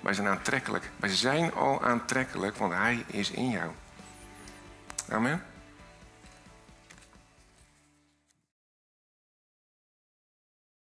Wij 0.00 0.14
zijn 0.14 0.26
aantrekkelijk. 0.26 0.90
Wij 0.96 1.14
zijn 1.14 1.54
al 1.54 1.82
aantrekkelijk, 1.82 2.56
want 2.56 2.72
Hij 2.72 3.04
is 3.06 3.30
in 3.30 3.50
jou. 3.50 3.70
Amen. 5.08 5.42